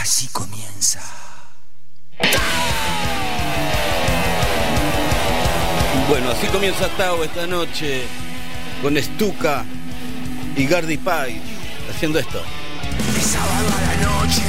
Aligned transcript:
Así 0.00 0.28
comienza. 0.28 1.00
Bueno, 6.08 6.30
así 6.30 6.46
comienza 6.46 6.88
Tao 6.96 7.22
esta 7.22 7.46
noche 7.46 8.06
con 8.80 8.96
Stuka 8.96 9.62
y 10.56 10.66
Gardy 10.66 10.96
Pie 10.96 11.42
haciendo 11.90 12.18
esto. 12.18 12.42
Es 13.14 13.24
sábado 13.24 13.68
a 13.68 13.80
la 13.82 13.96
noche, 13.96 14.42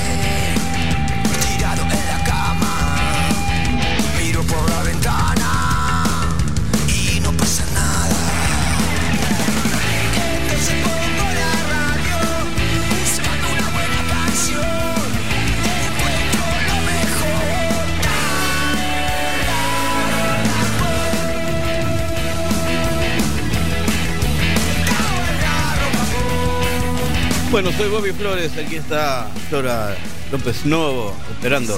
Bueno, 27.52 27.70
soy 27.74 27.90
Bobby 27.90 28.14
Flores, 28.14 28.58
aquí 28.58 28.78
está 28.78 29.28
Flora 29.50 29.94
López 30.32 30.66
Novo 30.66 31.14
esperando. 31.32 31.78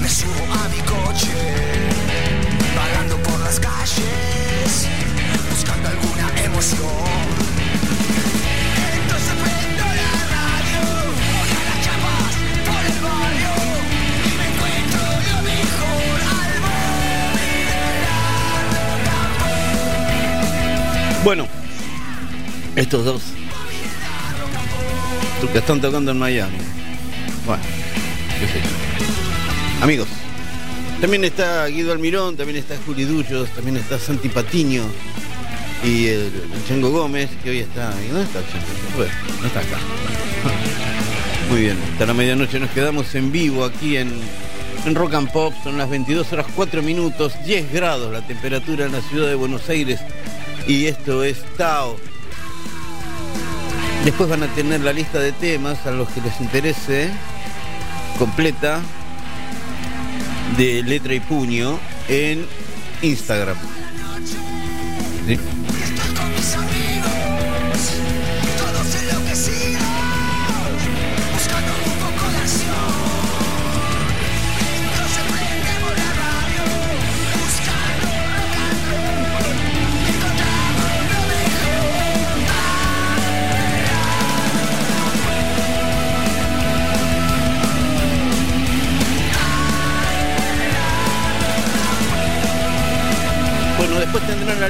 Me 0.00 0.08
subo 0.08 0.32
a 0.32 0.68
mi 0.70 0.78
coche, 0.78 1.28
vagando 2.74 3.18
por 3.18 3.38
las 3.40 3.60
calles, 3.60 4.88
buscando 5.50 5.90
alguna 5.90 6.44
emoción. 6.44 6.88
Entonces 9.02 9.34
prendo 9.44 9.84
la 9.84 10.12
radio, 10.32 10.80
voy 11.12 11.50
a 11.52 11.62
las 11.68 11.78
chapas 11.84 12.32
por 12.64 12.82
el 12.86 12.98
barrio 13.04 13.52
y 14.24 14.28
me 14.38 14.46
encuentro 14.48 15.02
lo 15.28 15.36
mejor 15.42 16.16
al 21.12 21.22
Bueno, 21.22 21.59
estos 22.76 23.04
dos 23.04 23.22
que 25.52 25.58
están 25.58 25.80
tocando 25.80 26.10
en 26.12 26.18
Miami. 26.18 26.58
Bueno, 27.46 27.62
qué 28.38 28.46
sé 28.46 28.60
yo. 28.60 29.84
Amigos, 29.84 30.08
también 31.00 31.24
está 31.24 31.66
Guido 31.66 31.92
Almirón, 31.92 32.36
también 32.36 32.58
está 32.58 32.76
Juli 32.84 33.04
Dullos, 33.04 33.48
también 33.50 33.78
está 33.78 33.98
Santi 33.98 34.28
Patiño 34.28 34.84
y 35.82 36.08
el, 36.08 36.30
el 36.68 36.80
Gómez, 36.82 37.30
que 37.42 37.50
hoy 37.50 37.58
está. 37.60 37.92
¿y 38.04 38.08
¿Dónde 38.08 38.24
está 38.24 38.40
el 38.40 38.44
Chango? 38.46 39.06
No 39.40 39.46
está 39.46 39.60
acá. 39.60 39.78
Muy 41.50 41.62
bien, 41.62 41.78
hasta 41.92 42.06
la 42.06 42.14
medianoche 42.14 42.60
nos 42.60 42.70
quedamos 42.70 43.14
en 43.14 43.32
vivo 43.32 43.64
aquí 43.64 43.96
en, 43.96 44.12
en 44.84 44.94
Rock 44.94 45.14
and 45.14 45.32
Pop. 45.32 45.54
Son 45.64 45.78
las 45.78 45.88
22 45.88 46.32
horas 46.34 46.46
4 46.54 46.82
minutos, 46.82 47.32
10 47.44 47.72
grados 47.72 48.12
la 48.12 48.24
temperatura 48.26 48.84
en 48.84 48.92
la 48.92 49.00
ciudad 49.00 49.28
de 49.28 49.34
Buenos 49.34 49.68
Aires. 49.68 50.00
Y 50.68 50.84
esto 50.84 51.24
es 51.24 51.42
Tao. 51.56 51.96
Después 54.04 54.30
van 54.30 54.42
a 54.42 54.48
tener 54.54 54.80
la 54.80 54.92
lista 54.92 55.18
de 55.18 55.32
temas 55.32 55.86
a 55.86 55.90
los 55.90 56.08
que 56.08 56.20
les 56.20 56.40
interese 56.40 57.10
completa 58.18 58.80
de 60.56 60.82
letra 60.82 61.14
y 61.14 61.20
puño 61.20 61.78
en 62.08 62.46
Instagram. 63.02 63.56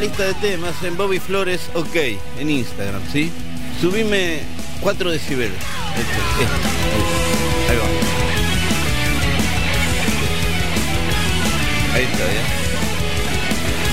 Lista 0.01 0.25
de 0.25 0.35
temas 0.35 0.83
en 0.83 0.97
Bobby 0.97 1.19
Flores 1.19 1.61
OK 1.75 1.95
en 2.39 2.49
Instagram, 2.49 3.03
¿sí? 3.13 3.31
Subime 3.83 4.41
4 4.81 5.11
decibeles. 5.11 5.59
Este, 5.91 6.01
este, 6.43 6.55
ahí. 6.95 7.03
Ahí 7.69 7.77
va. 7.77 7.85
Ahí 11.95 12.05
está, 12.05 12.19
¿ya? 12.19 12.45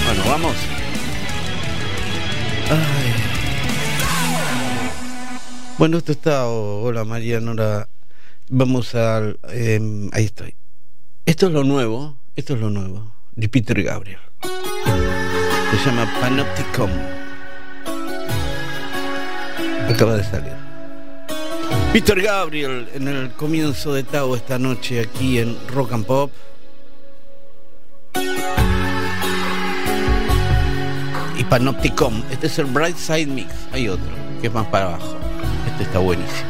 Bueno, 0.06 0.24
vamos. 0.30 0.56
Ay. 2.70 3.14
Bueno, 5.78 5.98
esto 5.98 6.14
está. 6.14 6.48
oh, 6.48 6.84
hola 6.84 7.04
María 7.04 7.42
Nora. 7.42 7.90
Vamos 8.50 8.96
al. 8.96 9.40
em, 9.50 10.10
ahí 10.14 10.24
estoy. 10.24 10.56
Esto 11.26 11.48
es 11.48 11.52
lo 11.52 11.66
nuevo. 11.66 12.18
Esto 12.38 12.54
es 12.54 12.62
lo 12.62 12.70
nuevo. 12.70 13.14
De 13.36 13.50
Peter 13.50 13.84
Gabriel. 13.84 14.27
Se 15.70 15.86
llama 15.86 16.10
Panopticon. 16.22 16.90
Acaba 19.90 20.16
de 20.16 20.24
salir. 20.24 20.54
Peter 21.92 22.22
Gabriel 22.22 22.88
en 22.94 23.08
el 23.08 23.32
comienzo 23.32 23.94
de 23.94 24.04
Tao 24.04 24.36
esta 24.36 24.58
noche 24.58 25.02
aquí 25.02 25.40
en 25.40 25.58
Rock 25.74 25.92
and 25.92 26.06
Pop. 26.06 26.32
Y 31.38 31.44
Panopticon. 31.44 32.24
Este 32.32 32.48
es 32.48 32.60
el 32.60 32.66
Bright 32.66 32.98
Side 32.98 33.28
Mix. 33.28 33.54
Hay 33.74 33.90
otro 33.90 34.10
que 34.42 34.48
es 34.48 34.54
más 34.54 34.68
para 34.68 34.86
abajo. 34.86 35.18
Este 35.70 35.84
está 35.84 36.00
buenísimo. 36.00 36.50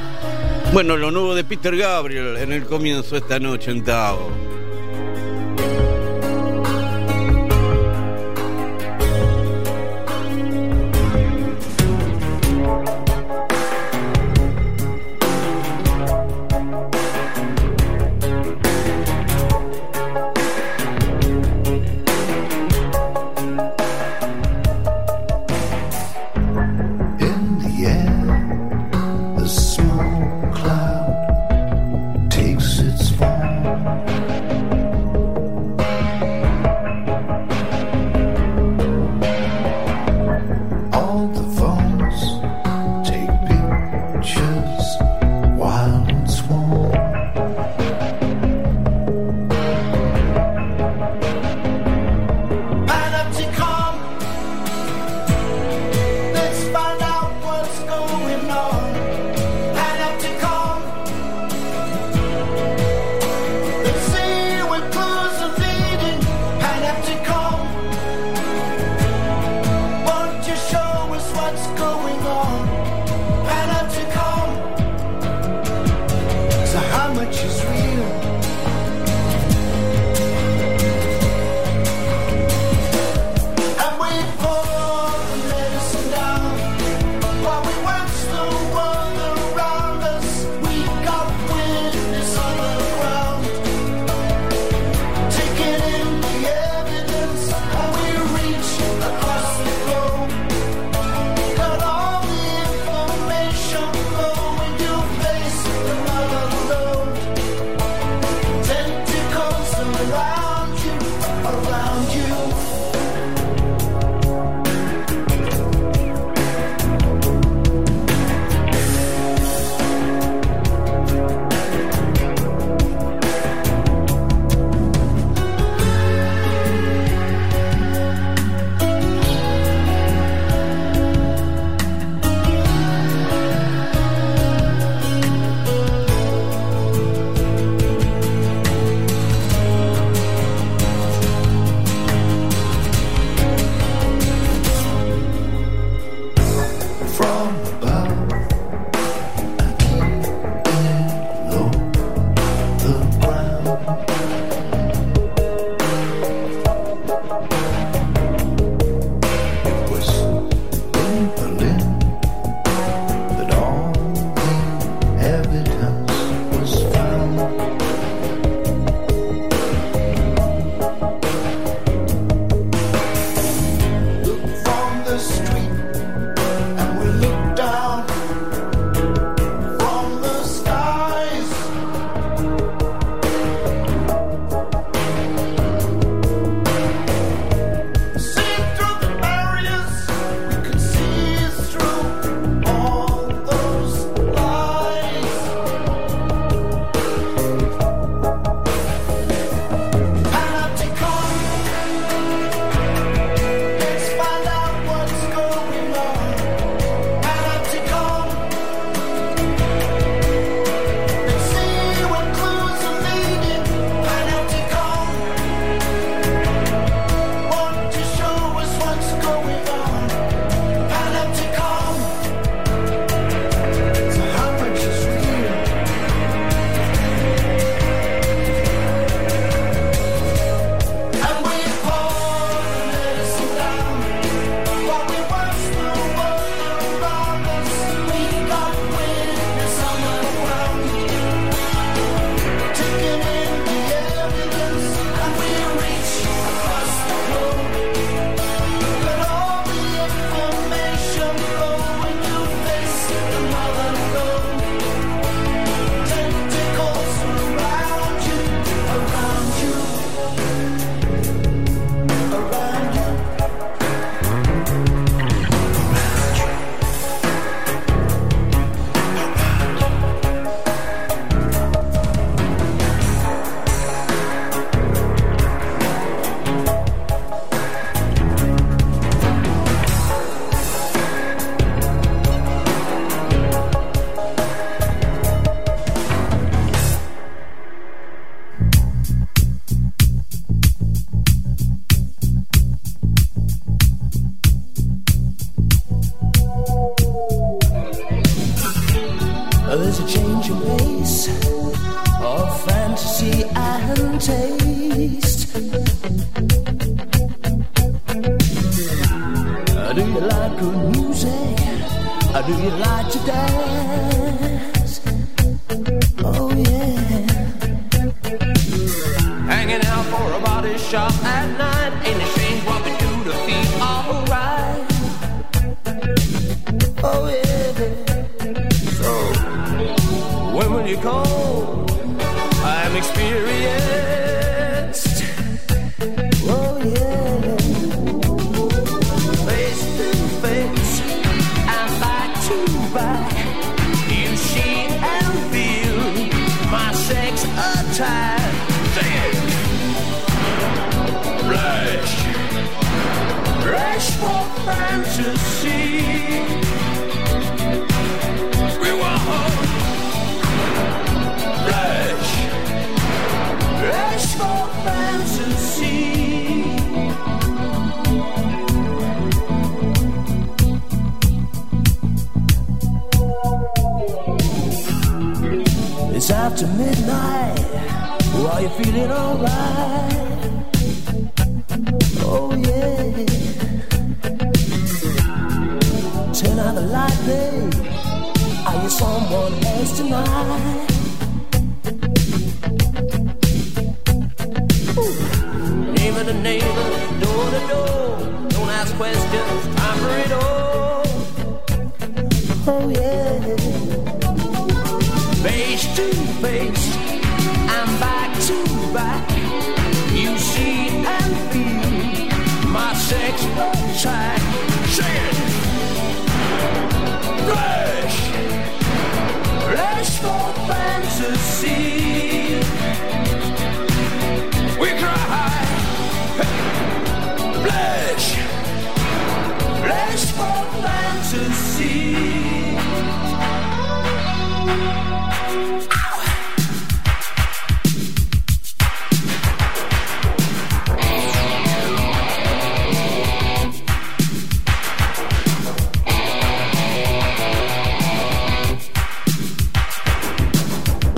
Bueno, 0.74 0.96
lo 0.96 1.12
nuevo 1.12 1.34
de 1.34 1.44
Peter 1.44 1.76
Gabriel 1.76 2.38
en 2.38 2.52
el 2.52 2.66
comienzo 2.66 3.18
esta 3.18 3.40
noche 3.40 3.72
en 3.72 3.84
Tao. 3.84 4.30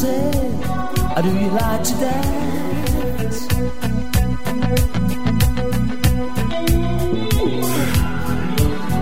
music? 0.00 0.68
Or 1.16 1.22
do 1.22 1.28
you 1.28 1.48
like 1.50 1.82
to 1.84 1.94
dance? 1.94 3.48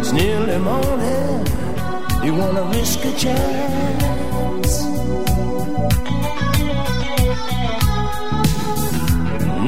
It's 0.00 0.12
nearly 0.12 0.59
morning. 0.59 1.47
You 2.25 2.35
wanna 2.35 2.62
risk 2.73 3.05
a 3.05 3.12
chance? 3.17 4.75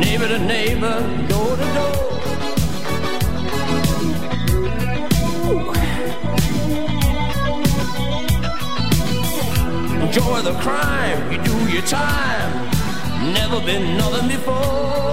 Neighbor 0.03 0.29
to 0.29 0.39
neighbor 0.39 1.18
enjoy 10.09 10.41
the 10.41 10.55
crime. 10.61 11.31
You 11.31 11.39
do 11.43 11.71
your 11.71 11.83
time. 11.83 12.71
Never 13.35 13.61
been 13.61 13.99
nothing 13.99 14.29
before. 14.29 15.08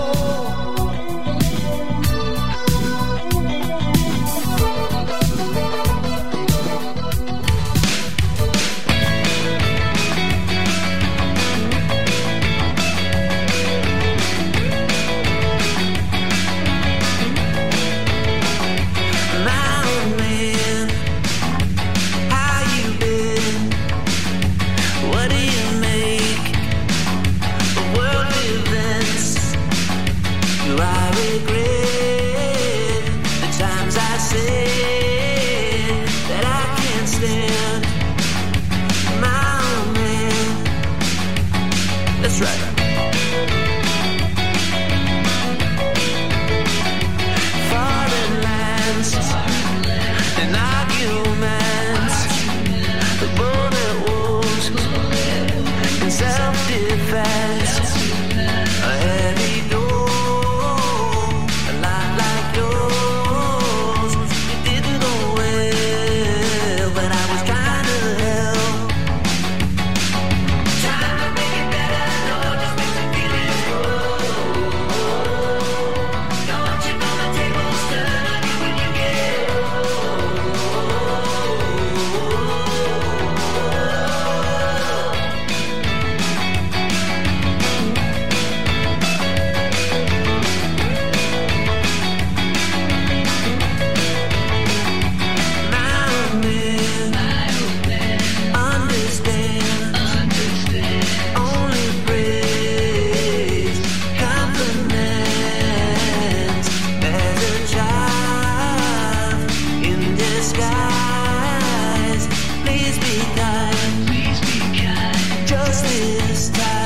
this 115.87 116.49
time. 116.49 116.84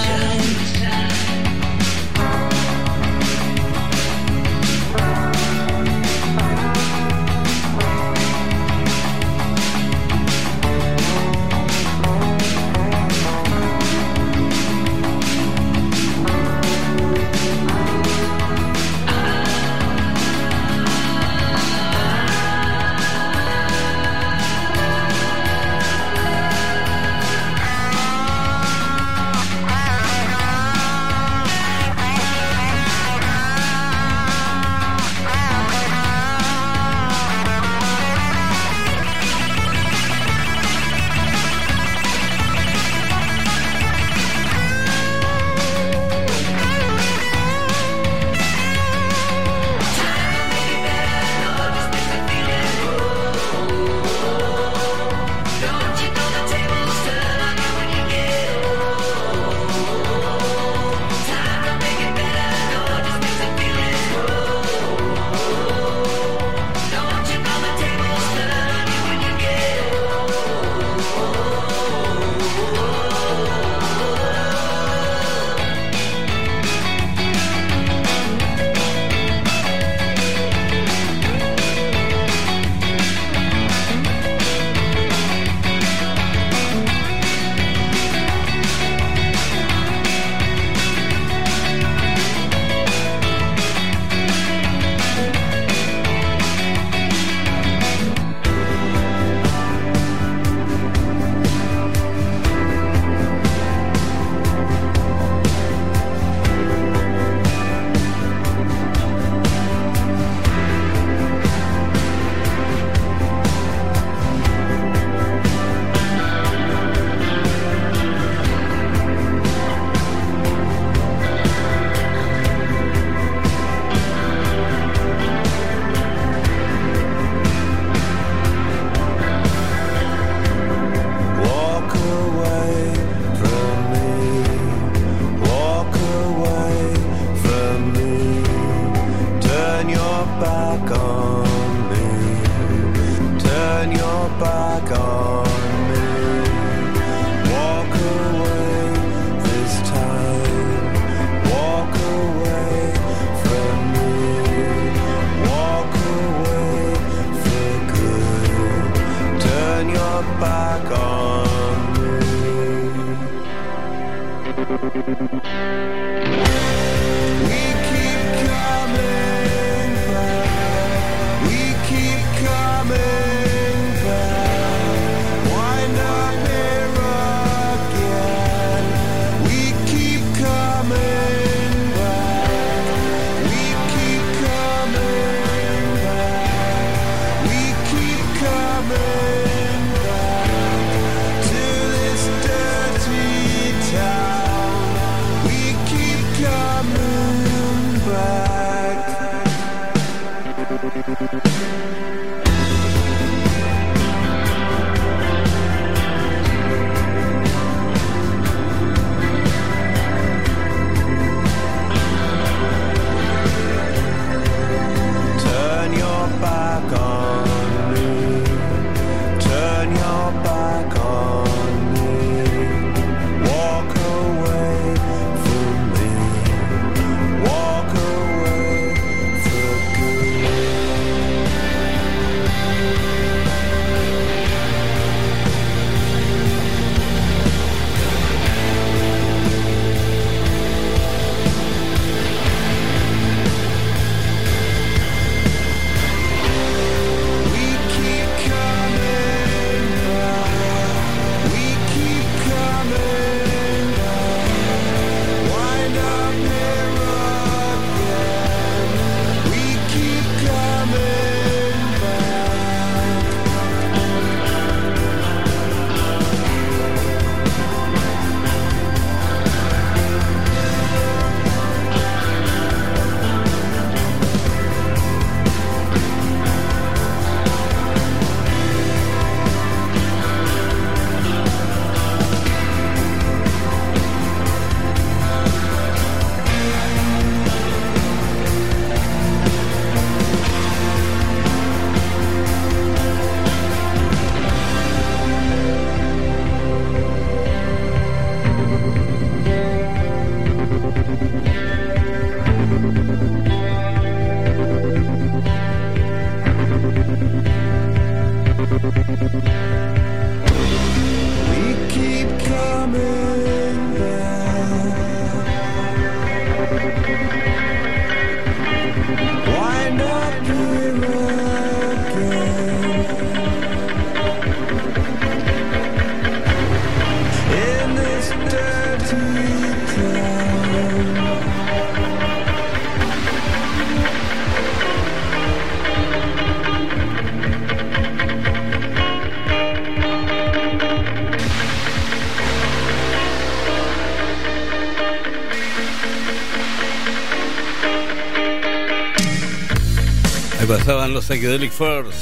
estaban 350.89 351.13
los 351.13 351.25
Psychedelic 351.25 351.71
First, 351.71 352.17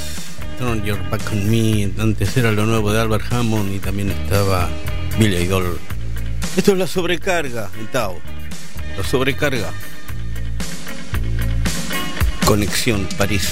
Turn 0.59 0.83
Your 0.83 1.01
Back 1.09 1.21
on 1.31 1.49
Me, 1.49 1.89
antes 2.01 2.35
era 2.35 2.51
lo 2.51 2.65
nuevo 2.65 2.91
de 2.91 2.99
Albert 2.99 3.31
Hammond 3.31 3.73
y 3.73 3.79
también 3.79 4.09
estaba 4.09 4.67
Billy 5.17 5.37
Idol. 5.37 5.79
Esto 6.57 6.73
es 6.73 6.77
la 6.77 6.85
sobrecarga, 6.85 7.69
Tao. 7.93 8.19
La 8.97 9.05
sobrecarga. 9.05 9.71
Conexión 12.45 13.07
París. 13.17 13.47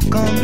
Come. 0.00 0.41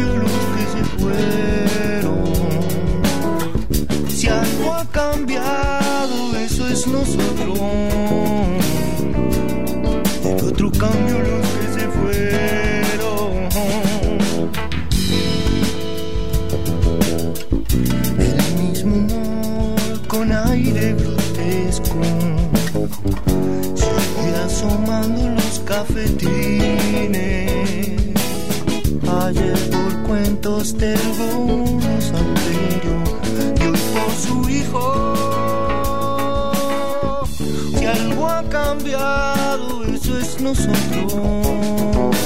Nosotros. 40.66 42.16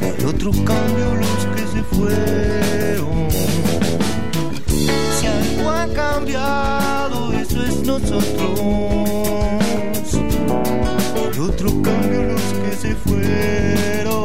El 0.00 0.26
otro 0.26 0.50
cambio, 0.64 1.14
los 1.14 1.46
que 1.54 1.62
se 1.72 1.82
fueron. 1.84 3.30
Si 5.18 5.26
algo 5.26 5.70
ha 5.70 5.86
cambiado, 5.88 7.32
eso 7.32 7.62
es 7.64 7.76
nosotros. 7.84 8.60
El 11.32 11.40
otro 11.40 11.70
cambio, 11.82 12.22
los 12.24 12.42
que 12.62 12.72
se 12.76 12.94
fueron. 12.96 14.24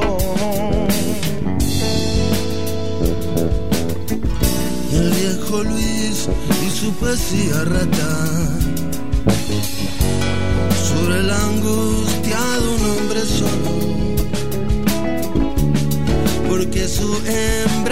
El 4.91 5.11
viejo 5.11 5.63
Luis 5.63 6.30
y 6.66 6.70
su 6.70 6.91
poesía 6.93 7.63
rata. 7.66 8.11
Sobre 10.88 11.20
el 11.20 11.30
angustiado 11.30 12.04
su 16.88 17.19
hembra 17.25 17.84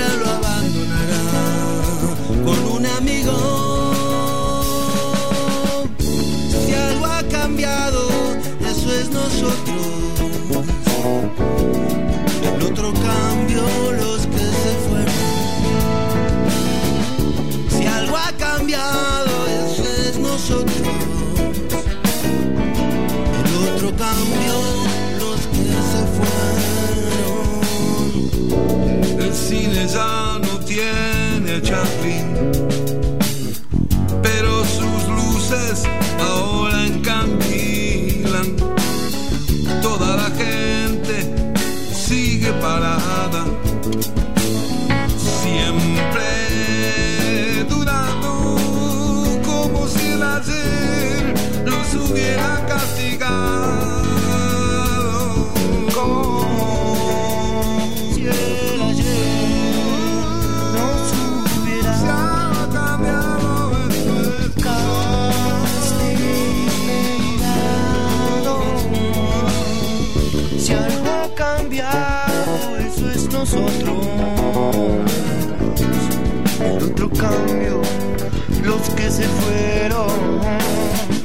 los 78.64 78.90
que 78.96 79.10
se 79.12 79.24
fueron. 79.24 80.42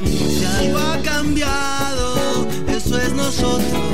Si 0.05 0.45
algo 0.45 0.79
ha 0.79 0.97
cambiado, 1.01 2.47
eso 2.67 2.99
es 2.99 3.13
nosotros. 3.13 3.88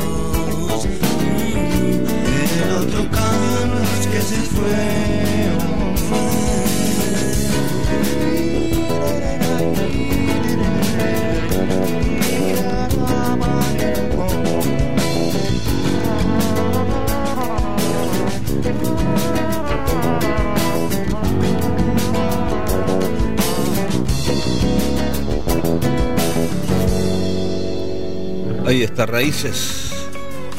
Ahí 28.65 28.81
está, 28.81 29.05
Raíces. 29.05 29.91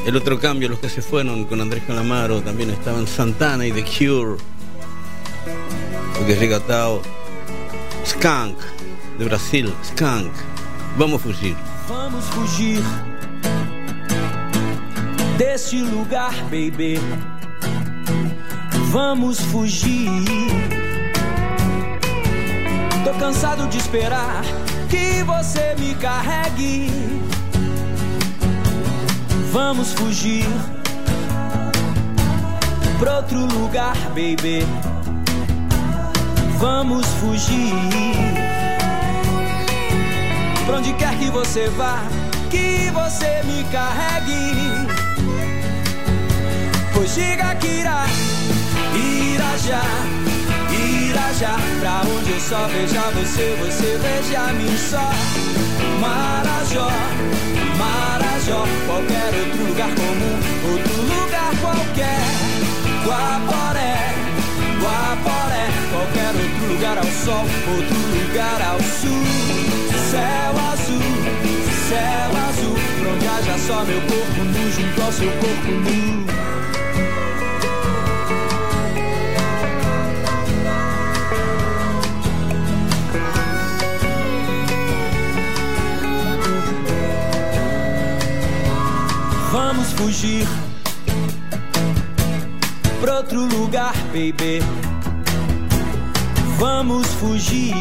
El 0.07 0.17
otro 0.17 0.39
cambio, 0.39 0.69
los 0.69 0.79
que 0.79 0.89
se 0.89 1.03
fueron 1.03 1.45
con 1.47 1.61
Andrés 1.61 1.83
Calamaro, 1.87 2.41
también 2.41 2.71
estaban 2.71 3.07
Santana 3.07 3.67
y 3.67 3.73
The 3.73 3.83
Cure. 3.83 4.37
Porque 6.17 6.37
llega 6.37 6.61
Tao. 6.61 7.03
Skunk, 8.07 8.57
de 9.19 9.25
Brasil, 9.25 9.75
Skunk. 9.85 10.33
Vamos 10.97 11.23
fugir. 11.23 11.57
Vamos 11.89 12.25
fugir 12.27 12.81
desse 15.37 15.77
lugar, 15.77 16.33
baby. 16.45 17.01
Vamos 18.93 19.41
fugir. 19.41 20.23
Tô 23.05 23.13
cansado 23.19 23.67
de 23.67 23.79
esperar 23.79 24.43
que 24.89 25.23
você 25.25 25.75
me 25.79 25.95
carregue. 25.97 26.91
Vamos 29.57 29.95
fugir 29.95 30.45
pra 32.99 33.17
outro 33.17 33.41
lugar, 33.47 33.97
baby. 34.11 34.67
Vamos 36.59 37.07
fugir. 37.19 37.73
Pra 40.67 40.77
onde 40.77 40.93
quer 40.93 41.17
que 41.17 41.31
você 41.31 41.71
vá, 41.71 42.03
que 42.51 42.91
você 42.91 43.43
me 43.45 43.65
carregue. 43.73 44.87
Pois 46.93 47.15
diga 47.15 47.55
que 47.55 47.67
irá, 47.67 48.05
irá 48.95 49.57
já, 49.57 49.83
irá 50.71 51.33
já. 51.33 51.57
Pra 51.81 52.03
onde 52.03 52.31
eu 52.31 52.41
só 52.41 52.69
veja 52.69 53.01
você, 53.15 53.57
você 53.59 53.99
veja 54.03 54.53
mim 54.53 54.77
só. 54.77 55.11
Marajó, 55.99 56.91
Marajó, 57.79 58.26
qualquer 58.55 59.35
outro 59.35 59.67
lugar 59.67 59.89
comum, 59.95 60.39
outro 60.71 61.03
lugar 61.03 61.53
qualquer. 61.61 62.21
Guaporé, 63.05 64.15
Guaporé, 64.81 65.67
qualquer 65.91 66.33
outro 66.35 66.73
lugar 66.73 66.99
ao 66.99 67.05
sol, 67.05 67.45
outro 67.69 67.99
lugar 68.15 68.63
ao 68.63 68.79
sul. 68.79 69.25
Céu 70.11 70.53
azul, 70.73 71.03
céu 71.89 72.31
azul, 72.49 72.77
pra 73.01 73.11
onde 73.11 73.27
haja 73.27 73.59
só 73.67 73.85
meu 73.85 74.01
corpo 74.03 74.45
nu 74.45 74.71
junto 74.73 75.03
ao 75.03 75.13
seu 75.13 75.31
corpo 75.33 75.73
nu. 75.73 76.46
Fugir 89.97 90.47
pra 93.01 93.17
outro 93.17 93.45
lugar, 93.47 93.95
baby. 94.13 94.63
Vamos 96.59 97.07
fugir 97.15 97.75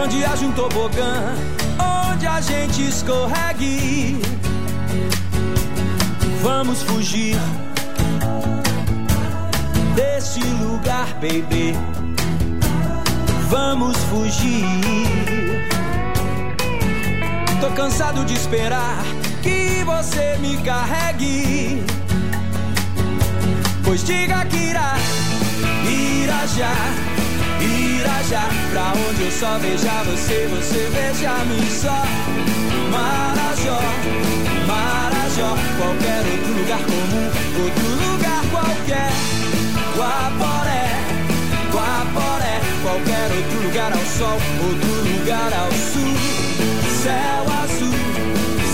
onde 0.00 0.24
haja 0.24 0.44
um 0.44 0.52
tobogã, 0.52 1.34
onde 2.10 2.26
a 2.26 2.40
gente 2.40 2.82
escorregue. 2.88 4.20
Vamos 6.42 6.82
fugir 6.82 7.36
desse 9.94 10.40
lugar, 10.40 11.06
baby. 11.14 11.76
Vamos 13.48 13.96
fugir. 14.04 15.51
Tô 17.62 17.70
cansado 17.70 18.24
de 18.24 18.34
esperar 18.34 19.04
que 19.40 19.84
você 19.84 20.36
me 20.40 20.56
carregue. 20.64 21.80
Pois 23.84 24.02
diga 24.02 24.44
que 24.46 24.56
irá, 24.56 24.96
irá 25.86 26.44
já, 26.44 26.74
irá 27.60 28.20
já. 28.24 28.48
Pra 28.72 28.92
onde 29.08 29.22
eu 29.22 29.30
só 29.30 29.58
veja 29.58 29.92
você, 30.02 30.48
você 30.50 30.90
veja 30.90 31.32
mim 31.44 31.64
só. 31.70 32.02
Marajó, 32.90 33.80
Marajó, 34.66 35.56
qualquer 35.78 36.18
outro 36.32 36.52
lugar 36.58 36.80
comum, 36.80 37.30
outro 37.62 38.10
lugar 38.10 38.42
qualquer. 38.50 39.12
Guaporé, 39.96 40.88
Guaporé, 41.70 42.60
qualquer 42.82 43.30
outro 43.30 43.62
lugar 43.62 43.92
ao 43.92 44.04
sol, 44.18 44.38
outro 44.64 45.12
lugar 45.12 45.52
ao 45.52 45.70
sul. 45.70 46.81
Céu 47.02 47.44
azul, 47.64 47.98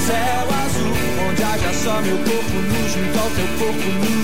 céu 0.06 0.46
azul, 0.62 0.96
onde 1.30 1.42
haja 1.42 1.72
só 1.72 2.02
meu 2.02 2.18
corpo 2.18 2.56
nu 2.68 2.88
junto 2.92 3.18
ao 3.18 3.30
teu 3.30 3.48
corpo 3.58 3.88
nu. 4.02 4.18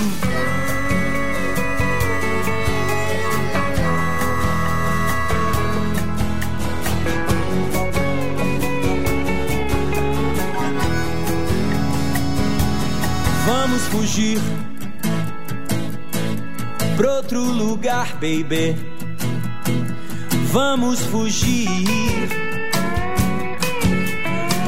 Vamos 13.47 13.81
fugir 13.87 14.39
pra 16.95 17.15
outro 17.15 17.41
lugar, 17.41 18.13
baby. 18.21 18.77
Vamos 20.51 20.99
fugir 20.99 22.44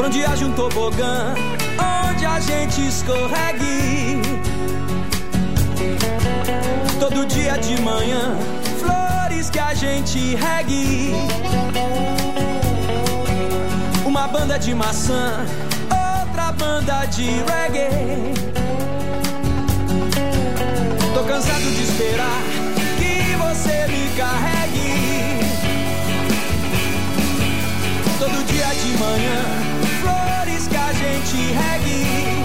onde 0.08 0.24
haja 0.24 0.46
um 0.46 0.54
tobogã, 0.54 1.36
onde 2.10 2.26
a 2.26 2.40
gente 2.40 2.88
escorregue. 2.88 4.22
Todo 6.98 7.26
dia 7.26 7.58
de 7.58 7.82
manhã, 7.82 8.38
flores 8.80 9.50
que 9.50 9.60
a 9.60 9.74
gente 9.74 10.34
regue. 10.36 11.14
Uma 14.06 14.30
banda 14.30 14.58
de 14.58 14.74
maçã, 14.74 15.46
outra 15.92 16.54
banda 16.54 17.06
de 17.08 17.26
reggae. 17.50 18.34
Tô 21.14 21.24
cansado 21.26 21.70
de 21.76 21.84
esperar 21.84 22.42
que 22.98 23.36
você 23.36 23.88
me 23.88 24.16
carregue. 24.16 24.88
Todo 28.18 28.46
dia 28.46 28.68
de 28.68 28.98
manhã, 28.98 29.67
gente 30.94 31.38
regue. 31.54 32.37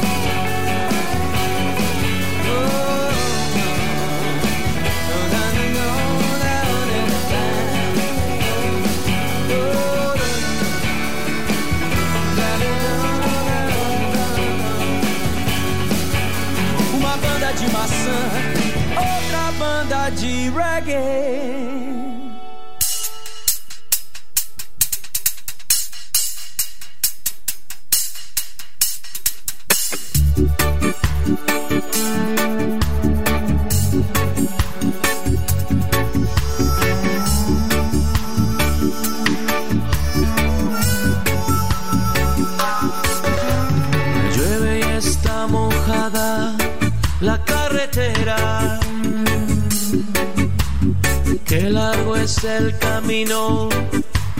Es 52.42 52.44
el 52.44 52.78
camino, 52.78 53.68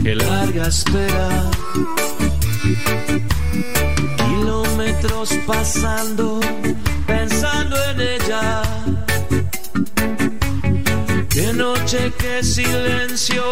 qué 0.02 0.14
larga 0.14 0.66
espera. 0.66 1.50
Kilómetros 4.16 5.30
pasando, 5.46 6.40
pensando 7.06 7.76
en 7.90 8.00
ella. 8.00 8.62
Qué 11.28 11.52
noche, 11.52 12.12
qué 12.18 12.42
silencio, 12.42 13.44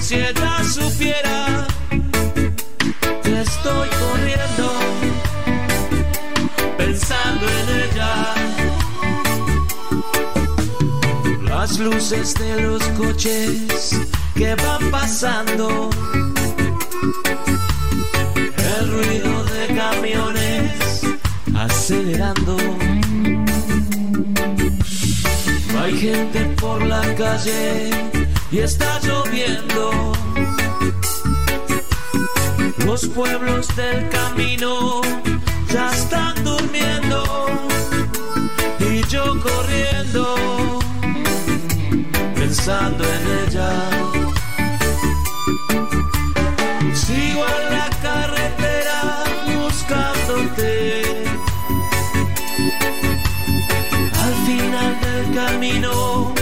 si 0.00 0.16
ella 0.16 0.64
supiera 0.64 1.66
que 3.22 3.40
estoy 3.40 3.88
corriendo 3.88 4.15
Las 11.68 11.80
luces 11.80 12.34
de 12.34 12.60
los 12.60 12.80
coches 12.90 13.90
que 14.36 14.54
van 14.54 14.88
pasando. 14.92 15.90
El 18.78 18.88
ruido 18.88 19.44
de 19.46 19.74
camiones 19.74 21.02
acelerando. 21.56 22.56
Hay 25.76 25.98
gente 25.98 26.54
por 26.60 26.86
la 26.86 27.02
calle 27.16 27.90
y 28.52 28.58
está 28.60 29.00
lloviendo. 29.00 30.12
Los 32.84 33.08
pueblos 33.08 33.66
del 33.74 34.08
camino 34.10 35.00
ya 35.72 35.90
están 35.90 36.44
durmiendo 36.44 37.24
y 38.78 39.04
yo 39.08 39.34
corriendo 39.40 40.75
pensando 42.66 43.04
en 43.04 43.48
ella. 43.48 43.70
Sigo 46.94 47.44
en 47.46 47.78
la 47.78 47.90
carretera 48.02 49.24
buscándote. 49.54 51.02
Al 54.24 54.34
final 54.46 55.00
del 55.00 55.34
camino 55.34 56.34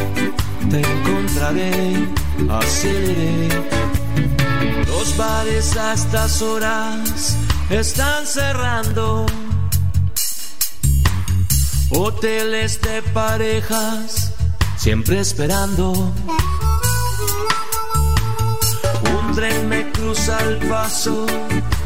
te 0.70 0.80
encontraré, 0.80 2.08
aceleré. 2.48 3.48
Los 4.86 5.16
bares 5.18 5.76
a 5.76 5.92
estas 5.92 6.40
horas 6.40 7.36
están 7.68 8.26
cerrando. 8.26 9.26
Hoteles 11.90 12.80
de 12.80 13.02
parejas 13.12 14.23
siempre 14.84 15.18
esperando. 15.18 15.92
Un 19.16 19.34
tren 19.34 19.66
me 19.66 19.90
cruza 19.92 20.38
el 20.40 20.58
paso, 20.68 21.24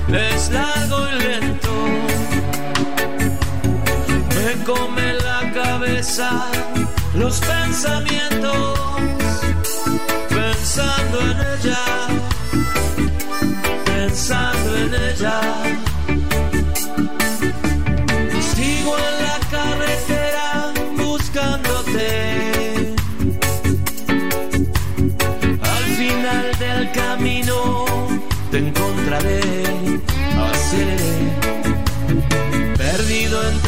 es 0.09 0.51
largo 0.51 1.07
y 1.09 1.18
lento. 1.22 1.74
Me 4.34 4.64
come 4.64 5.12
la 5.14 5.53
cabeza 5.53 6.46
los 7.14 7.38
pensamientos, 7.38 8.80
pensando 10.28 11.20
en 11.20 11.36
ella 11.53 11.99
pensando 13.84 14.76
en 14.76 14.94
ella. 14.94 15.88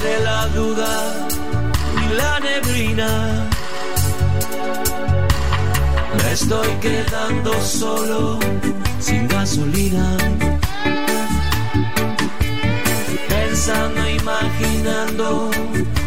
entre 0.01 0.20
la 0.24 0.46
duda 0.48 1.28
y 2.03 2.14
la 2.14 2.40
neblina. 2.40 3.48
Me 6.16 6.32
estoy 6.32 6.68
quedando 6.80 7.53
solo, 7.61 8.38
sin 8.98 9.28
gasolina. 9.28 10.16
Pensando, 13.28 14.09
imaginando, 14.09 15.51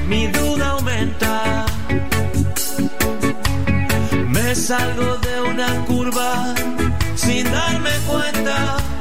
mi 0.08 0.28
duda 0.28 0.70
aumenta. 0.72 1.66
Me 4.28 4.56
salgo 4.56 5.18
de 5.18 5.42
una 5.52 5.86
curva 5.86 6.56
sin 7.16 7.44
darme 7.52 7.92
cuenta. 8.08 8.93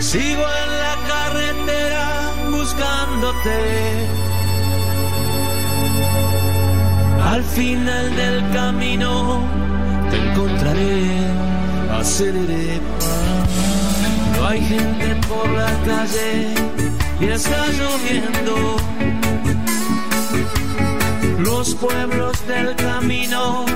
Sigo 0.00 0.42
en 0.64 0.70
la 0.84 0.96
carretera 1.06 2.32
buscándote. 2.50 3.58
Al 7.22 7.42
final 7.44 8.16
del 8.16 8.50
camino 8.52 9.42
te 10.10 10.16
encontraré, 10.16 11.10
aceleré. 12.00 12.80
No 14.34 14.46
hay 14.46 14.60
gente 14.64 15.14
por 15.28 15.46
la 15.50 15.72
calle 15.84 16.54
y 17.20 17.24
está 17.26 17.66
lloviendo. 17.78 18.76
Los 21.38 21.74
pueblos 21.74 22.46
del 22.46 22.74
camino 22.76 23.66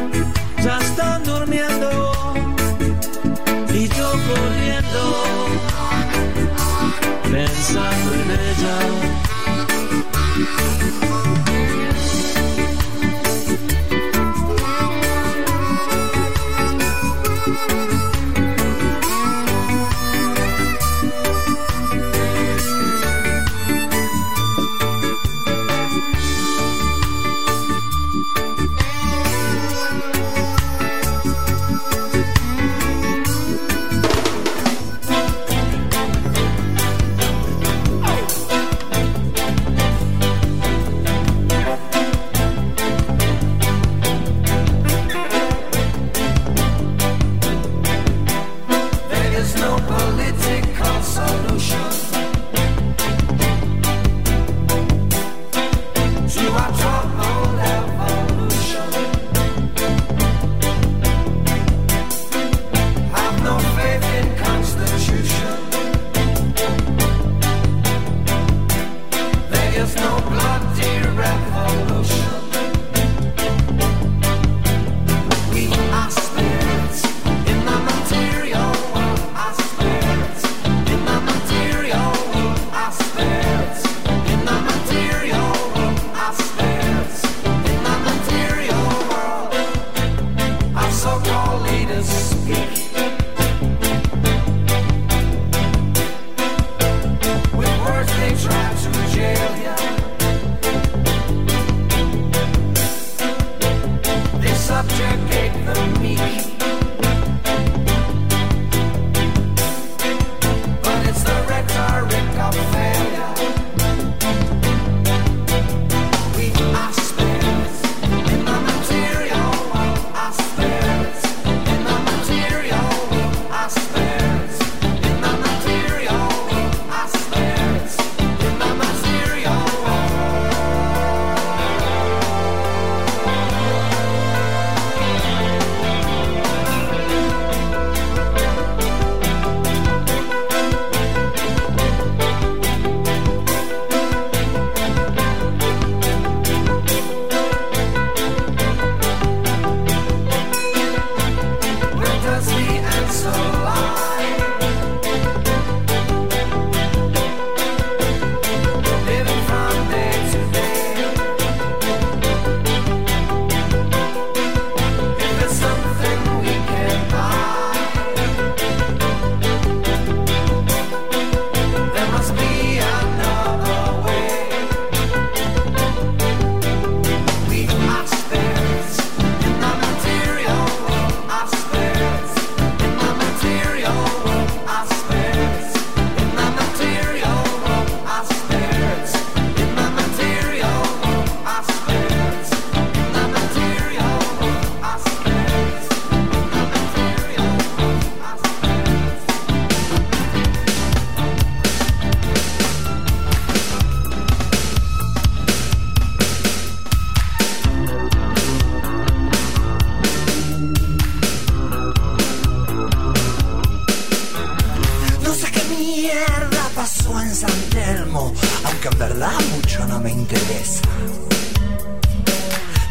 mierda 215.79 216.71
pasó 216.75 217.21
en 217.21 217.35
San 217.35 217.61
Telmo? 217.71 218.33
Aunque 218.65 218.89
en 218.89 218.99
verdad 218.99 219.39
mucho 219.55 219.87
no 219.87 220.01
me 220.01 220.11
interesa. 220.11 220.83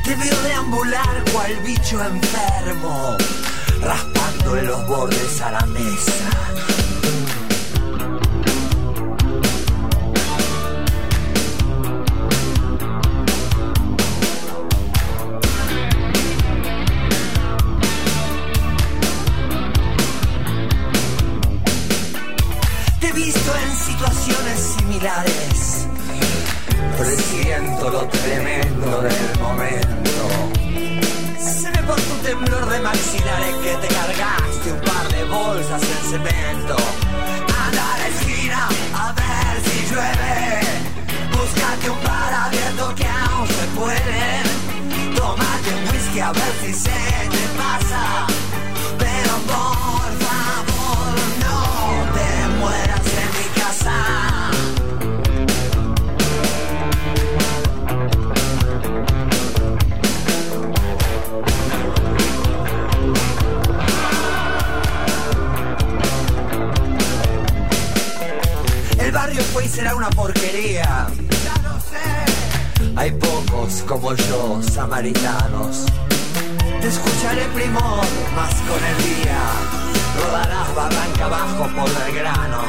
Te 0.03 0.15
veo 0.15 0.41
deambular 0.43 1.23
cual 1.32 1.55
bicho 1.65 2.03
enfermo, 2.03 3.17
raspando 3.82 4.55
los 4.63 4.88
bordes 4.88 5.41
a 5.41 5.51
la 5.51 5.65
mesa 5.67 6.70
finales. 25.02 25.88
Presiento 26.97 27.89
lo 27.89 28.08
tremendo 28.08 29.02
del 29.02 29.39
momento. 29.39 30.24
Se 31.39 31.72
ve 31.72 31.84
por 31.88 31.99
tu 31.99 32.16
temblor 32.24 32.70
de 32.70 32.80
maxilares 32.80 33.56
que 33.64 33.76
te 33.82 33.88
cargaste 33.88 34.72
un 34.72 34.82
par 34.82 35.08
de 35.10 35.24
bolsas 35.26 35.82
en 35.82 36.12
cemento. 36.12 36.76
Anda 37.66 37.93
a 37.93 37.97
la 37.97 38.08
esquina 38.08 38.70
a 38.93 39.12
ver 39.14 39.54
si 39.66 39.78
llueve. 39.89 40.62
Búscate 41.32 41.89
un 41.89 41.99
par 41.99 42.34
abierto 42.45 42.95
que 42.95 43.08
aún 43.08 43.47
se 43.47 43.66
puede. 43.80 45.16
Tómate 45.16 45.70
un 45.78 45.89
whisky 45.89 46.20
a 46.20 46.32
ver 46.32 46.54
si 46.62 46.74
se 46.74 46.99
te 47.34 47.43
pasa. 47.58 48.28
Pero 48.99 49.32
no 49.47 49.80
será 69.72 69.95
una 69.95 70.09
porquería. 70.09 71.07
Ya 71.43 71.55
lo 71.63 71.80
sé. 71.80 72.93
Hay 72.95 73.11
pocos 73.11 73.84
como 73.88 74.13
yo, 74.13 74.61
samaritanos. 74.61 75.86
Te 76.82 76.88
escucharé 76.88 77.45
primor, 77.55 78.05
más 78.36 78.53
con 78.67 78.82
el 78.91 78.97
día. 79.09 79.41
Rodarás 80.17 80.76
barranca 80.76 81.26
abajo 81.26 81.69
por 81.76 81.89
el 82.07 82.15
grano. 82.15 82.61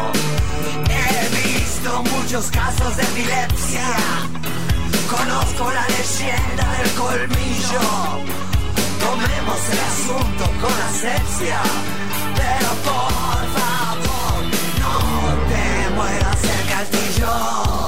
He 0.88 1.48
visto 1.48 2.02
muchos 2.14 2.50
casos 2.50 2.96
de 2.96 3.02
epilepsia. 3.02 3.86
Conozco 5.10 5.70
la 5.72 5.86
leyenda 5.88 6.66
del 6.78 6.90
colmillo. 6.92 7.84
Tomemos 9.00 9.60
el 9.72 9.80
asunto 9.90 10.44
con 10.60 10.76
asepsia, 10.88 11.60
pero 12.36 12.68
porfa. 12.84 13.71
as 16.82 17.18
usual. 17.18 17.81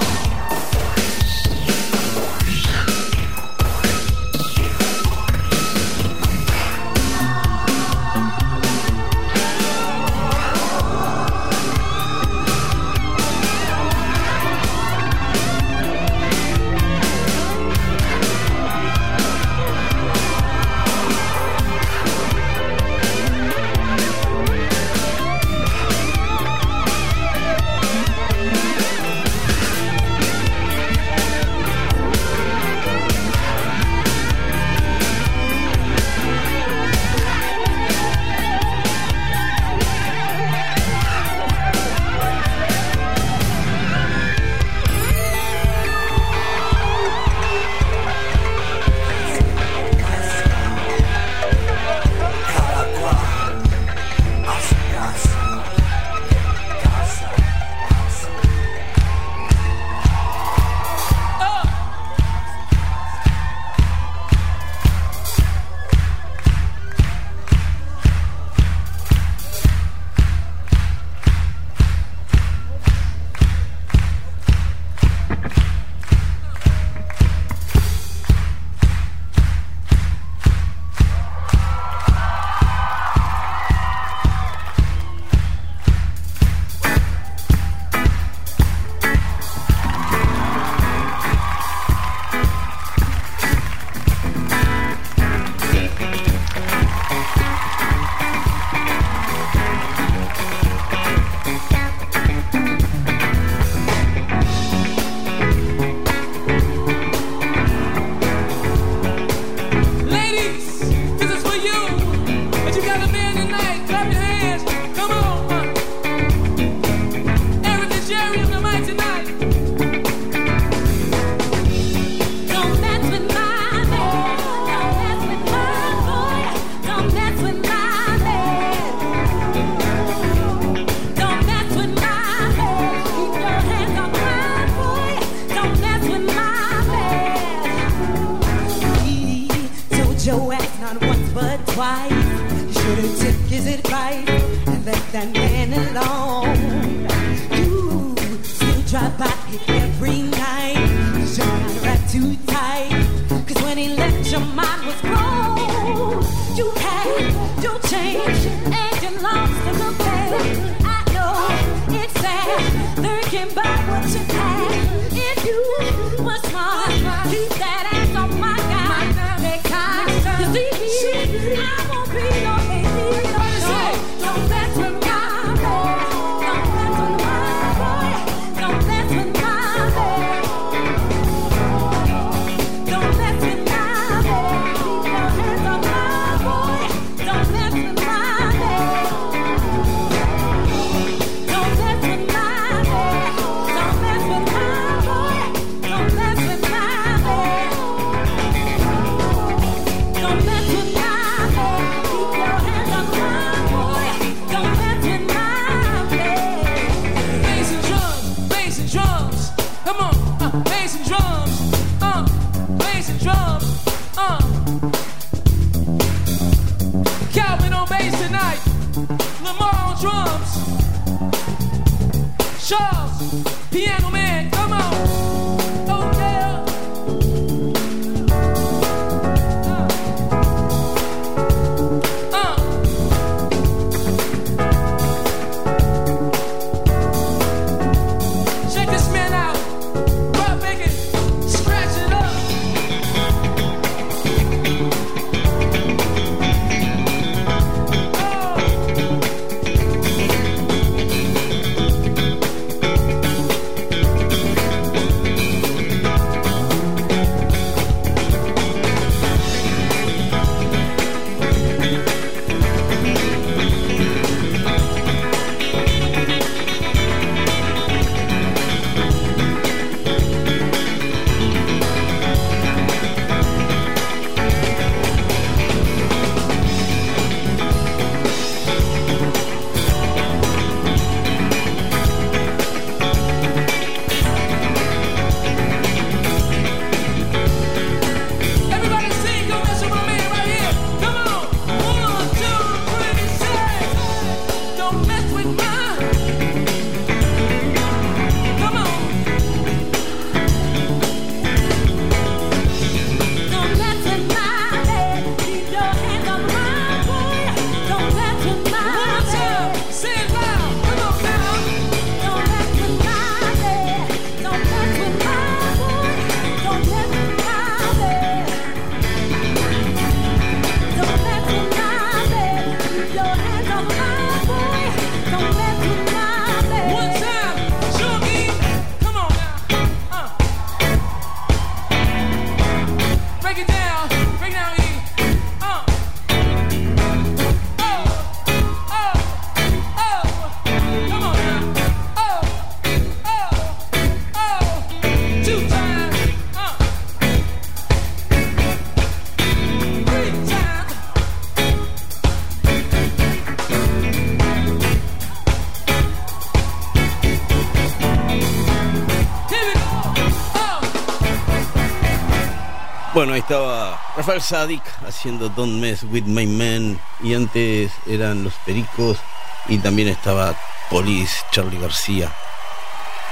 Ahí 363.35 363.41
estaba 363.41 364.01
Rafael 364.17 364.41
Sadik 364.41 364.83
haciendo 365.07 365.49
Don't 365.49 365.81
Mess 365.81 366.05
With 366.05 366.25
My 366.25 366.47
Man 366.47 367.01
y 367.21 367.35
antes 367.35 367.91
eran 368.07 368.45
Los 368.45 368.55
Pericos 368.65 369.19
y 369.67 369.79
también 369.79 370.09
estaba 370.09 370.55
Police, 370.89 371.35
Charlie 371.51 371.81
García. 371.81 372.33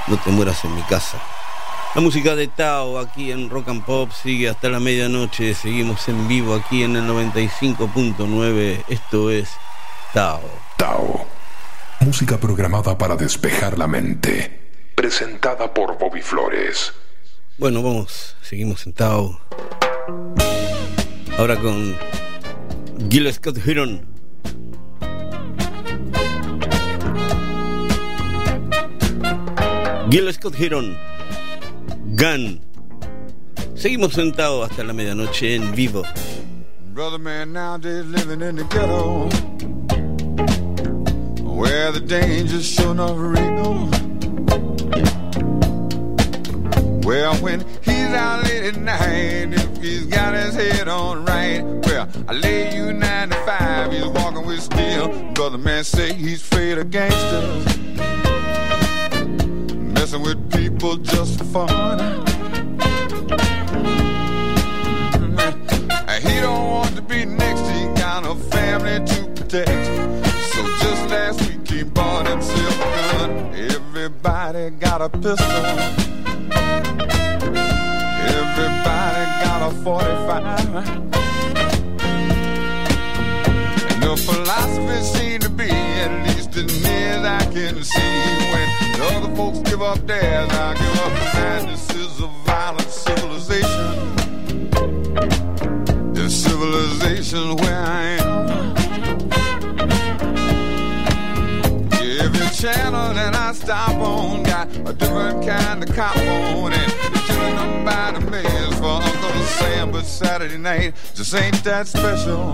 No 0.09 0.19
te 0.19 0.31
mueras 0.31 0.65
en 0.65 0.75
mi 0.75 0.83
casa. 0.83 1.23
La 1.95 2.01
música 2.01 2.35
de 2.35 2.49
Tao 2.49 2.99
aquí 2.99 3.31
en 3.31 3.49
Rock 3.49 3.69
and 3.69 3.85
Pop 3.85 4.11
sigue 4.11 4.49
hasta 4.49 4.69
la 4.69 4.81
medianoche. 4.81 5.55
Seguimos 5.55 6.09
en 6.09 6.27
vivo 6.27 6.55
aquí 6.55 6.83
en 6.83 6.97
el 6.97 7.05
95.9. 7.05 8.85
Esto 8.89 9.31
es 9.31 9.51
Tao. 10.13 10.43
Tao. 10.77 11.27
Música 12.01 12.39
programada 12.39 12.99
para 12.99 13.15
despejar 13.15 13.79
la 13.79 13.87
mente. 13.87 14.91
Presentada 14.97 15.73
por 15.73 15.97
Bobby 15.97 16.23
Flores. 16.23 16.93
Bueno, 17.59 17.83
vamos, 17.83 18.35
seguimos 18.43 18.85
en 18.87 18.95
Tao. 18.95 19.39
Ahora 21.39 21.57
con 21.57 21.97
Gil 23.09 23.33
Scott 23.33 23.59
Heron. 23.67 24.01
Gil 30.11 30.33
Scott 30.33 30.55
Heron. 30.59 30.97
Gun. 32.17 32.61
Seguimos 33.75 34.13
sentados 34.13 34.71
hasta 34.71 34.85
la 34.85 34.93
medianoche 34.93 35.55
en 35.55 35.75
vivo. 35.75 36.03
Brother 36.93 37.19
man 37.19 37.53
nowadays 37.53 38.05
living 38.07 38.43
in 38.43 38.57
the 38.57 38.65
ghetto 38.65 39.31
Where 41.43 41.91
the 41.91 42.01
danger's 42.01 42.67
sure 42.67 42.91
enough 42.91 43.17
real 43.19 43.89
Well, 47.05 47.35
when 47.37 47.61
he's 47.83 48.13
out 48.15 48.45
late 48.45 48.63
at 48.63 48.77
night, 48.77 49.53
if 49.53 49.77
he's 49.79 50.07
got 50.07 50.35
his 50.35 50.55
head 50.55 50.87
on 50.89 51.25
right, 51.25 51.63
well, 51.63 52.09
I 52.29 52.33
lay 52.33 52.75
you 52.77 52.93
nine 52.93 53.31
to 53.31 53.37
five, 53.45 53.93
he's 53.93 54.07
walking 54.07 54.47
with 54.47 54.61
steel. 54.61 55.09
Brother 55.33 55.59
man 55.59 55.83
say 55.83 56.13
he's 56.13 56.41
afraid 56.41 56.79
of 56.79 56.91
gangsters, 56.91 57.65
messing 59.75 60.23
with 60.23 60.53
people 60.53 60.97
just 60.99 61.39
for 61.39 61.45
fun. 61.45 62.01
And 66.09 66.25
he 66.25 66.41
don't 66.41 66.69
want 66.71 66.95
to 66.97 67.03
be 67.03 67.25
next, 67.25 67.63
he 67.63 67.87
got 68.01 68.25
a 68.25 68.35
family 68.37 69.05
to 69.05 69.27
protect. 69.35 69.87
So 70.53 70.63
just 70.79 71.11
last 71.11 71.41
week 71.49 71.69
he 71.69 71.83
bought 71.83 72.29
himself 72.29 72.77
a 72.77 73.19
gun. 73.19 73.55
Everybody 73.55 74.71
got 74.71 75.03
a 75.03 75.09
pistol. 75.09 76.02
Everybody 78.65 79.25
got 79.45 79.61
a 79.63 79.75
45. 79.83 81.03
And 83.91 84.03
the 84.03 84.17
philosophy 84.17 85.03
seems 85.19 85.45
to 85.45 85.51
be, 85.51 85.71
at 85.71 86.13
least 86.29 86.57
as 86.57 86.83
near 86.85 87.09
as 87.09 87.25
I 87.25 87.45
can 87.53 87.83
see, 87.83 88.01
when 88.53 88.69
the 88.93 89.05
other 89.17 89.35
folks 89.35 89.59
give 89.69 89.83
up 89.83 90.07
theirs, 90.07 90.49
I 90.51 90.75
give 90.75 91.01
up 91.05 91.13
the 91.13 91.25
madnesses 91.35 92.21
of 92.21 92.31
violent 92.47 92.89
civilization. 92.89 94.15
The 96.15 96.31
civilization 96.31 97.57
where 97.57 97.83
I 97.85 98.03
am. 98.03 98.23
Every 102.25 102.49
channel 102.55 103.15
that 103.15 103.35
I 103.35 103.53
stop 103.55 103.97
on 103.97 104.45
got 104.45 104.69
a 104.87 104.93
different 104.93 105.45
kind 105.45 105.83
of 105.83 105.95
cop 105.97 106.17
on 106.17 106.73
and 106.73 106.93
they're 106.93 107.23
killing 107.27 107.57
them 107.57 107.85
by 107.85 108.13
the 108.13 108.21
Sam. 109.59 109.91
But 109.93 110.05
Saturday 110.05 110.59
night 110.59 110.95
just 111.15 111.35
ain't 111.35 111.63
that 111.65 111.87
special. 111.87 112.53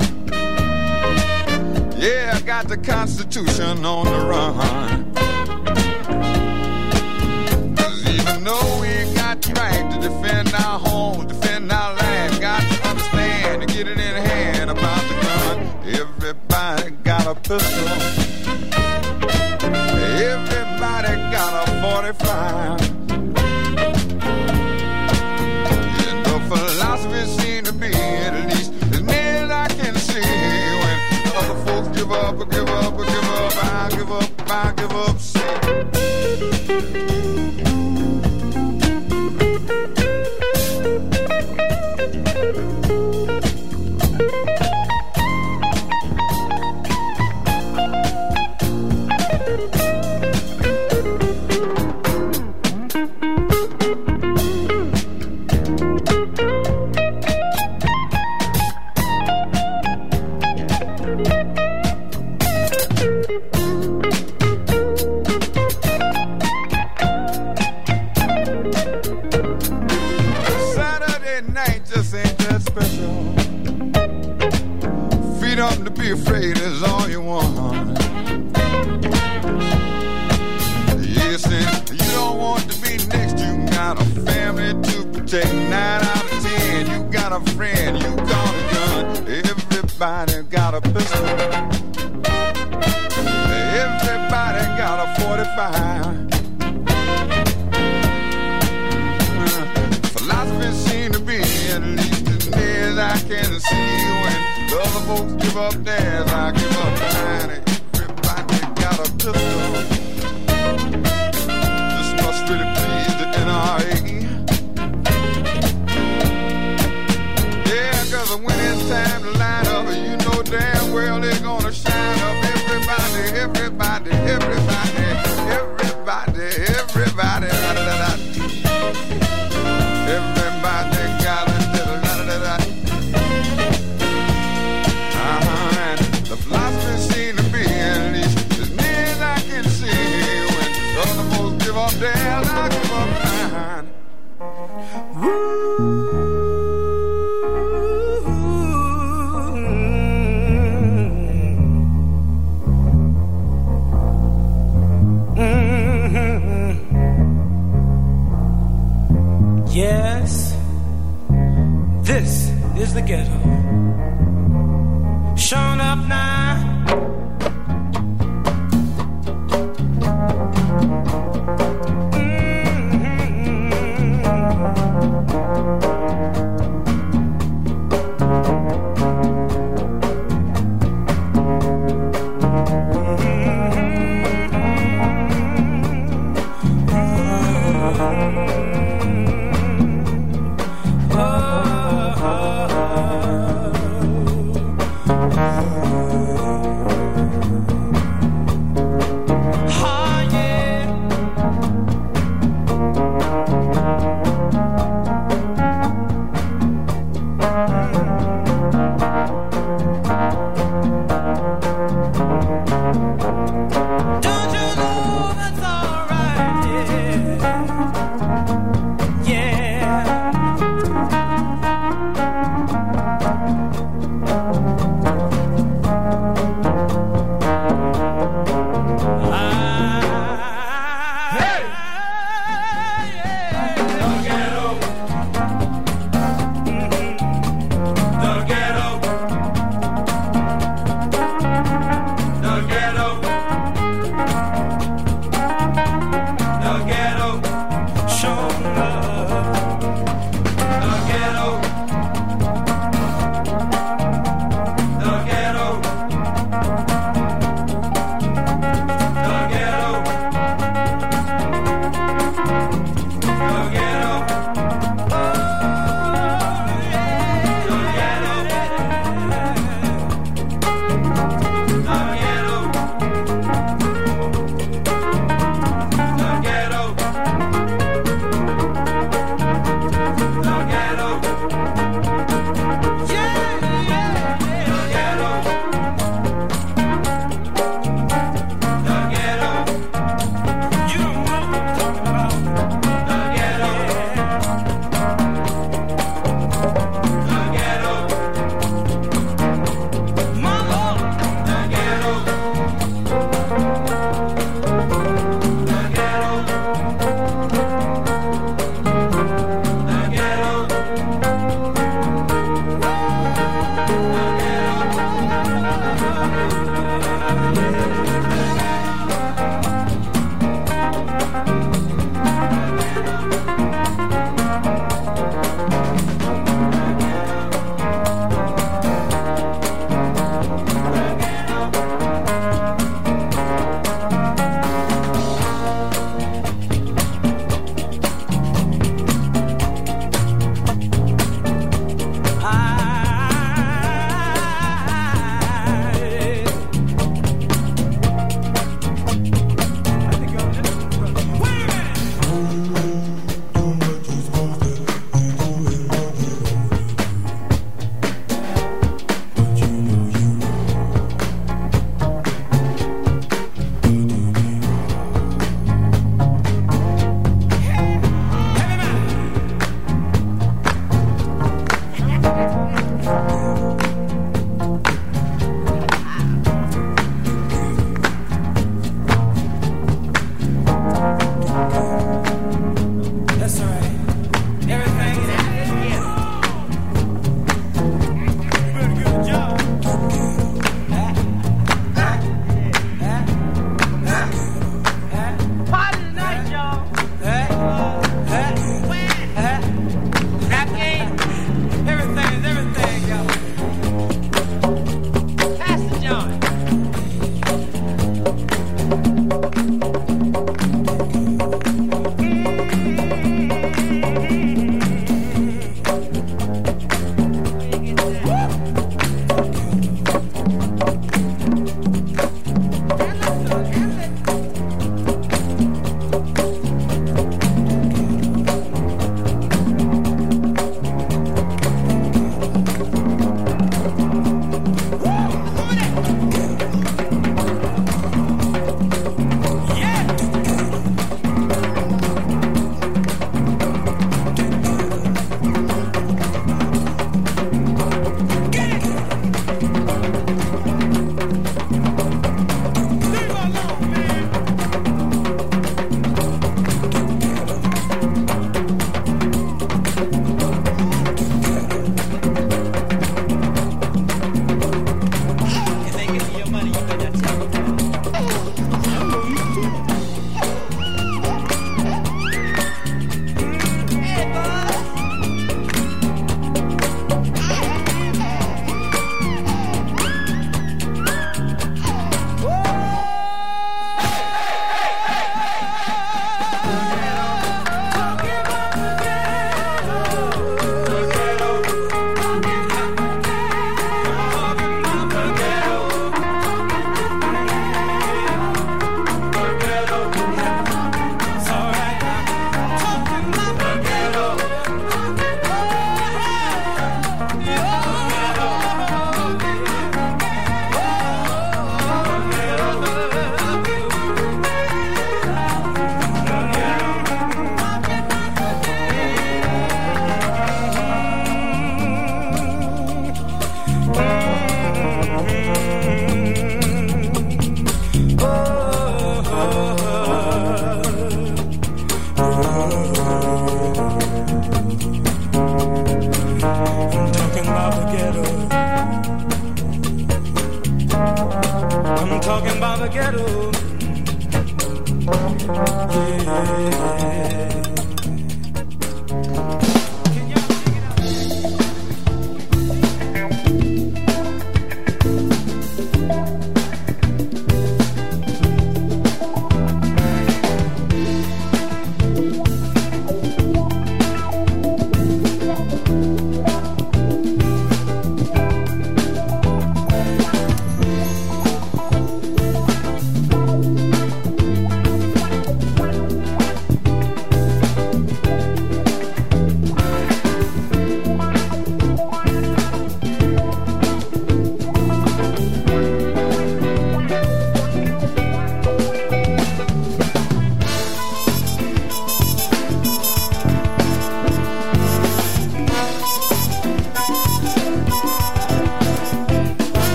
Yeah, 1.99 2.33
I 2.35 2.41
got 2.43 2.69
the 2.69 2.77
Constitution 2.77 3.85
on 3.85 4.05
the 4.07 4.21
run. 4.27 5.15
Cause 7.77 8.09
even 8.09 8.45
though 8.45 8.81
we 8.81 9.15
got 9.15 9.43
the 9.43 9.53
right 9.55 9.91
to 9.93 10.09
defend 10.09 10.55
our 10.55 10.79
home, 10.79 11.27
defend 11.27 11.73
our 11.73 11.95
land, 11.95 12.41
got 12.41 12.61
to 12.61 12.89
understand 12.89 13.63
to 13.63 13.67
get 13.75 13.89
it 13.89 13.99
in 13.99 14.15
hand 14.31 14.71
about 14.71 15.03
the 15.09 15.15
gun. 15.27 15.59
Everybody 15.87 16.91
got 17.03 17.27
a 17.27 17.35
pistol. 17.35 17.89
Everybody 20.21 21.15
got 21.33 21.69
a 21.69 21.83
45. 21.83 22.88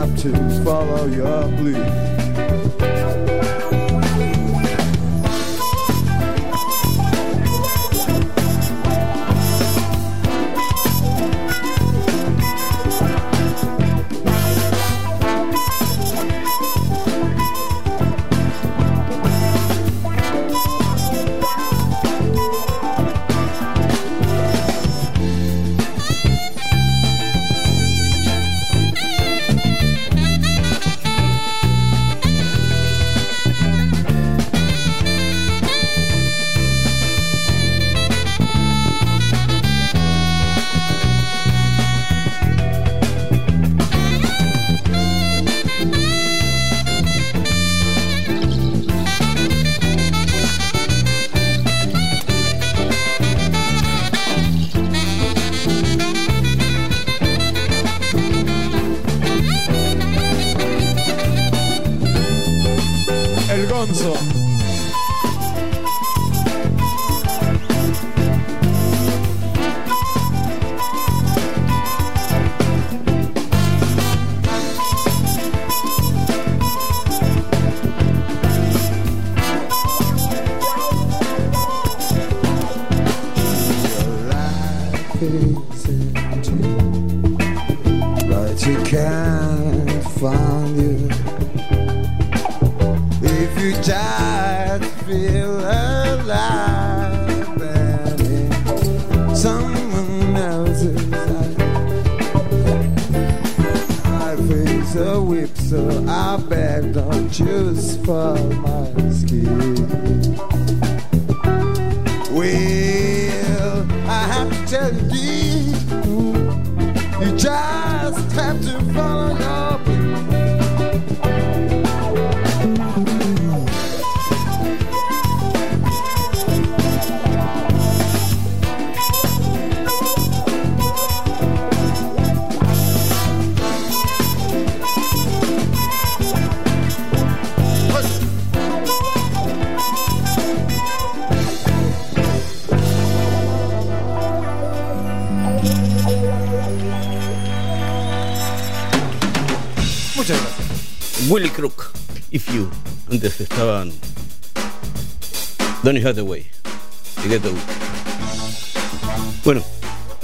have 0.00 0.16
to 0.16 0.32
follow 0.64 1.04
your 1.08 1.46
bleed. 1.58 2.19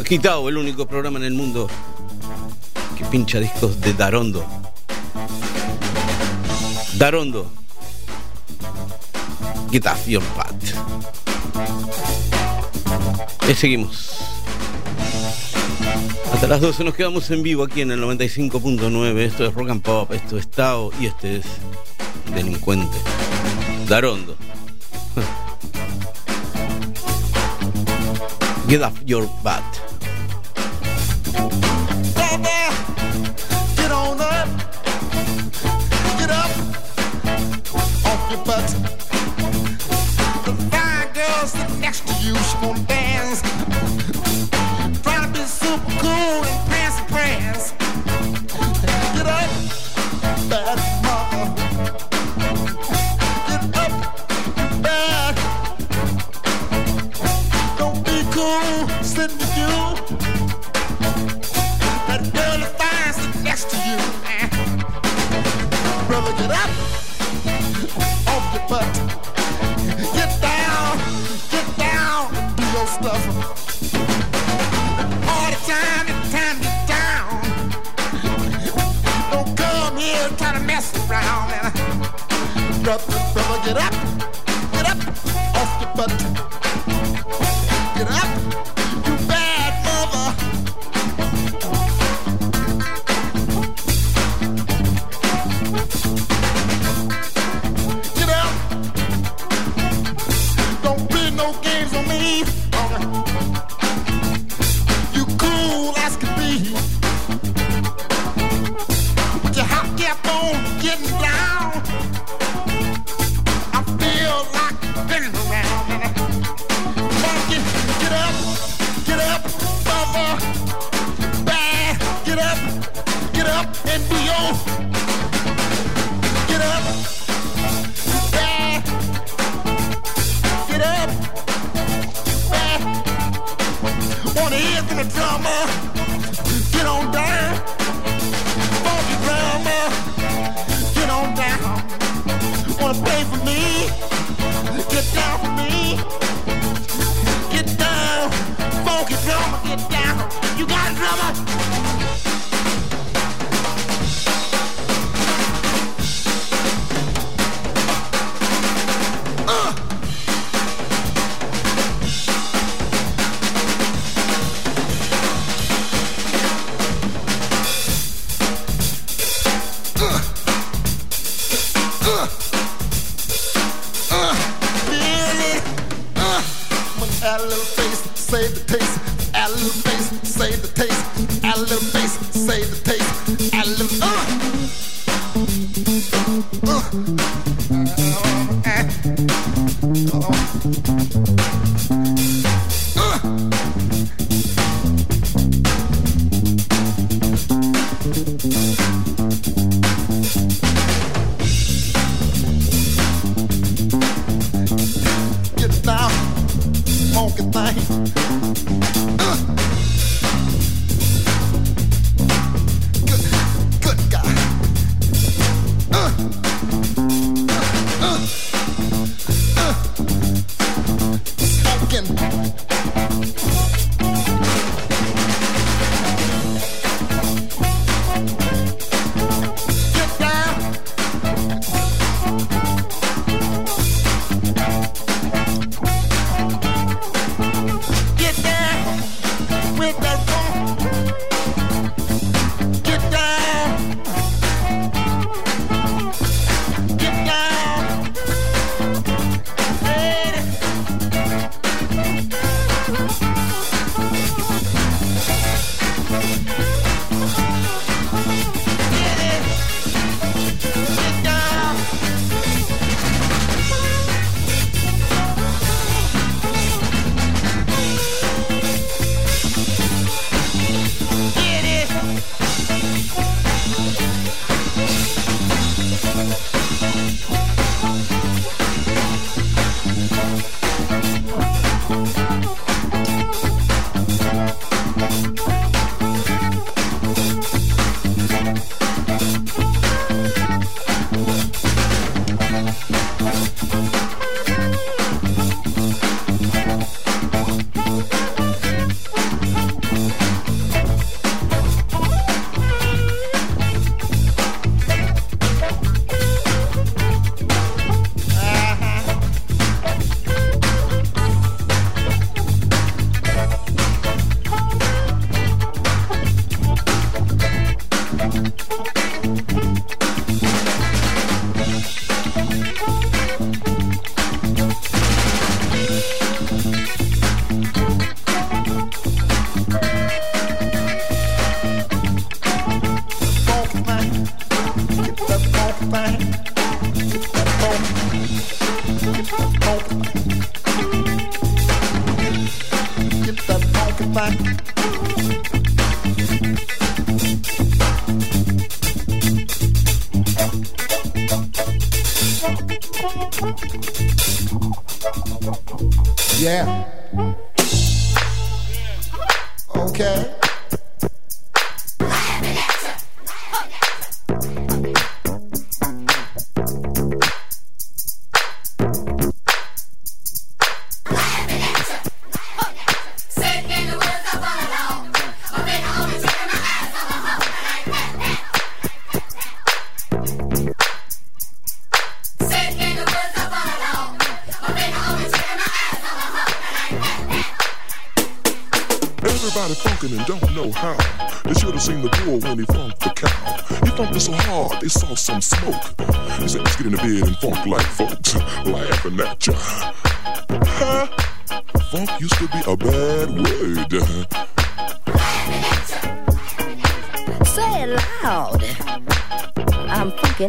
Quitado, 0.06 0.48
el 0.48 0.56
único 0.56 0.86
programa 0.86 1.18
en 1.18 1.24
el 1.24 1.34
mundo 1.34 1.68
que 2.96 3.04
pincha 3.06 3.40
discos 3.40 3.80
de 3.80 3.92
Darondo. 3.92 4.46
Darondo. 6.94 7.50
Get 9.72 9.84
off 9.84 10.06
your 10.06 10.22
Pat. 10.36 10.54
Y 13.50 13.54
seguimos. 13.54 14.12
Hasta 16.32 16.46
las 16.46 16.60
12 16.60 16.84
nos 16.84 16.94
quedamos 16.94 17.28
en 17.32 17.42
vivo 17.42 17.64
aquí 17.64 17.80
en 17.80 17.90
el 17.90 18.00
95.9. 18.00 19.18
Esto 19.18 19.44
es 19.44 19.54
Rock 19.54 19.70
and 19.70 19.82
Pop, 19.82 20.12
esto 20.12 20.38
es 20.38 20.48
Tao 20.48 20.92
y 21.00 21.06
este 21.06 21.38
es 21.38 21.46
Delincuente. 22.32 22.96
Darondo. 23.88 24.36
Get 28.68 28.82
off 28.82 29.02
your 29.04 29.28
butt. 29.42 29.85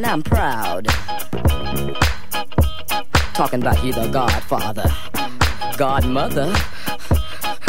I'm 0.07 0.23
proud. 0.23 0.87
Talking 3.33 3.61
about 3.61 3.83
you, 3.83 3.91
the 3.91 4.07
godfather, 4.09 4.89
godmother, 5.77 6.55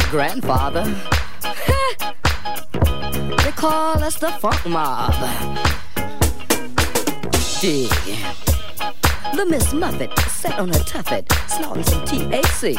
grandfather. 0.08 0.84
they 3.42 3.50
call 3.50 4.04
us 4.04 4.20
the 4.20 4.30
funk 4.38 4.64
mob. 4.66 5.14
Dig. 7.60 7.90
The 9.34 9.44
Miss 9.44 9.72
Muffet 9.72 10.16
sat 10.30 10.60
on 10.60 10.68
her 10.68 10.84
tuffet, 10.84 11.26
snorting 11.48 11.82
some 11.82 12.04
THC. 12.04 12.76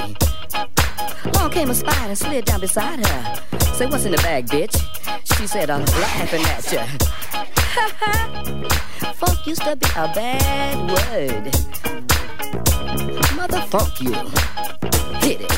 Long 1.36 1.52
came 1.52 1.70
a 1.70 1.76
spider 1.76 2.08
and 2.08 2.18
slid 2.18 2.46
down 2.46 2.62
beside 2.62 3.06
her. 3.06 3.36
Say, 3.74 3.88
what's 3.88 4.06
in 4.06 4.14
the 4.14 4.18
bag, 4.20 4.48
bitch? 4.48 4.78
She 5.38 5.48
said, 5.48 5.70
I'm 5.70 5.84
laughing 5.84 6.46
at 6.46 6.72
ya. 6.72 6.88
Funk 9.16 9.46
used 9.48 9.62
to 9.64 9.76
be 9.76 9.88
a 9.96 10.08
bad 10.14 10.78
word. 10.90 11.46
Mother 13.36 13.62
funk 13.68 14.02
you. 14.02 14.14
Hit 15.20 15.42
it. 15.42 15.52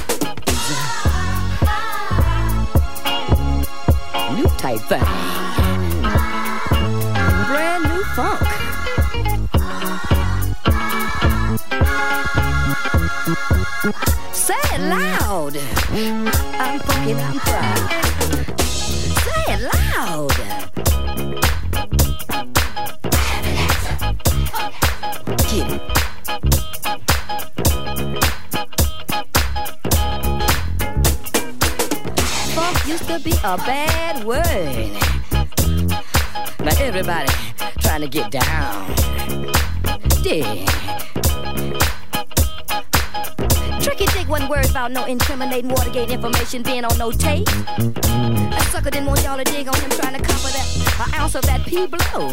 New 4.35 4.47
type 4.57 4.81
thing. 4.89 5.05
Brand 7.47 7.83
new 7.83 8.03
funk. 8.15 8.41
Say 14.33 14.61
it 14.73 14.81
loud. 14.81 15.57
I'm 15.93 16.79
funky, 16.79 17.13
I'm 17.13 17.39
proud. 17.39 17.91
Say 18.61 19.43
it 19.53 19.61
loud. 19.73 20.70
Used 32.91 33.07
to 33.07 33.19
be 33.19 33.31
a 33.45 33.55
bad 33.57 34.21
word. 34.25 34.43
Now 36.59 36.75
everybody 36.77 37.31
trying 37.79 38.01
to 38.01 38.09
get 38.09 38.31
down. 38.31 38.91
Yeah. 40.23 40.65
Tricky 43.79 44.05
Dick 44.07 44.27
wasn't 44.27 44.49
worried 44.49 44.69
about 44.69 44.91
no 44.91 45.05
incriminating 45.05 45.69
Watergate 45.69 46.11
information 46.11 46.63
being 46.63 46.83
on 46.83 46.97
no 46.97 47.11
tape. 47.11 47.45
That 47.45 48.67
sucker 48.71 48.89
didn't 48.89 49.07
want 49.07 49.23
y'all 49.23 49.37
to 49.37 49.45
dig 49.45 49.69
on 49.69 49.79
him 49.79 49.89
trying 49.91 50.15
to 50.15 50.21
cover 50.21 50.49
that 50.49 51.07
an 51.07 51.13
ounce 51.21 51.35
of 51.35 51.43
that 51.43 51.65
P 51.65 51.87
blow. 51.87 52.29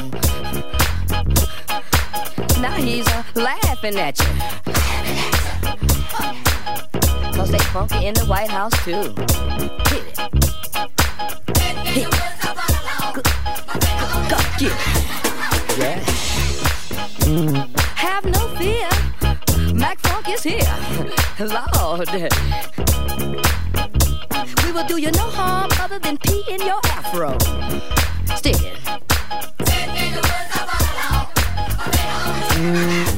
Now 2.61 2.75
he's 2.75 3.07
uh, 3.07 3.23
laughing 3.37 3.97
at 3.97 4.19
you. 4.19 4.27
Cause 7.37 7.51
they 7.53 7.59
funky 7.59 8.07
in 8.07 8.15
the 8.15 8.27
White 8.27 8.51
House 8.51 8.73
too. 8.85 9.15
Hit 9.95 10.19
it. 10.19 10.48
Hit 11.89 12.07
it. 12.07 12.11
Go, 12.43 12.53
go, 13.15 13.23
go, 14.29 14.39
get 14.59 14.73
it. 14.73 14.79
Yeah. 15.79 15.99
Have 17.97 18.25
no 18.25 18.43
fear. 18.57 18.89
Mac 19.75 19.99
Funk 20.01 20.29
is 20.29 20.43
here. 20.43 20.77
Lord. 21.39 22.09
We 24.65 24.73
will 24.73 24.87
do 24.87 24.97
you 24.99 25.11
no 25.13 25.29
harm 25.31 25.71
other 25.81 25.99
than 25.99 26.19
pee 26.19 26.45
in 26.49 26.61
your 26.61 26.81
afro. 26.85 27.39
Stick 28.37 28.63
it. 28.63 28.79
Mm. 32.59 33.18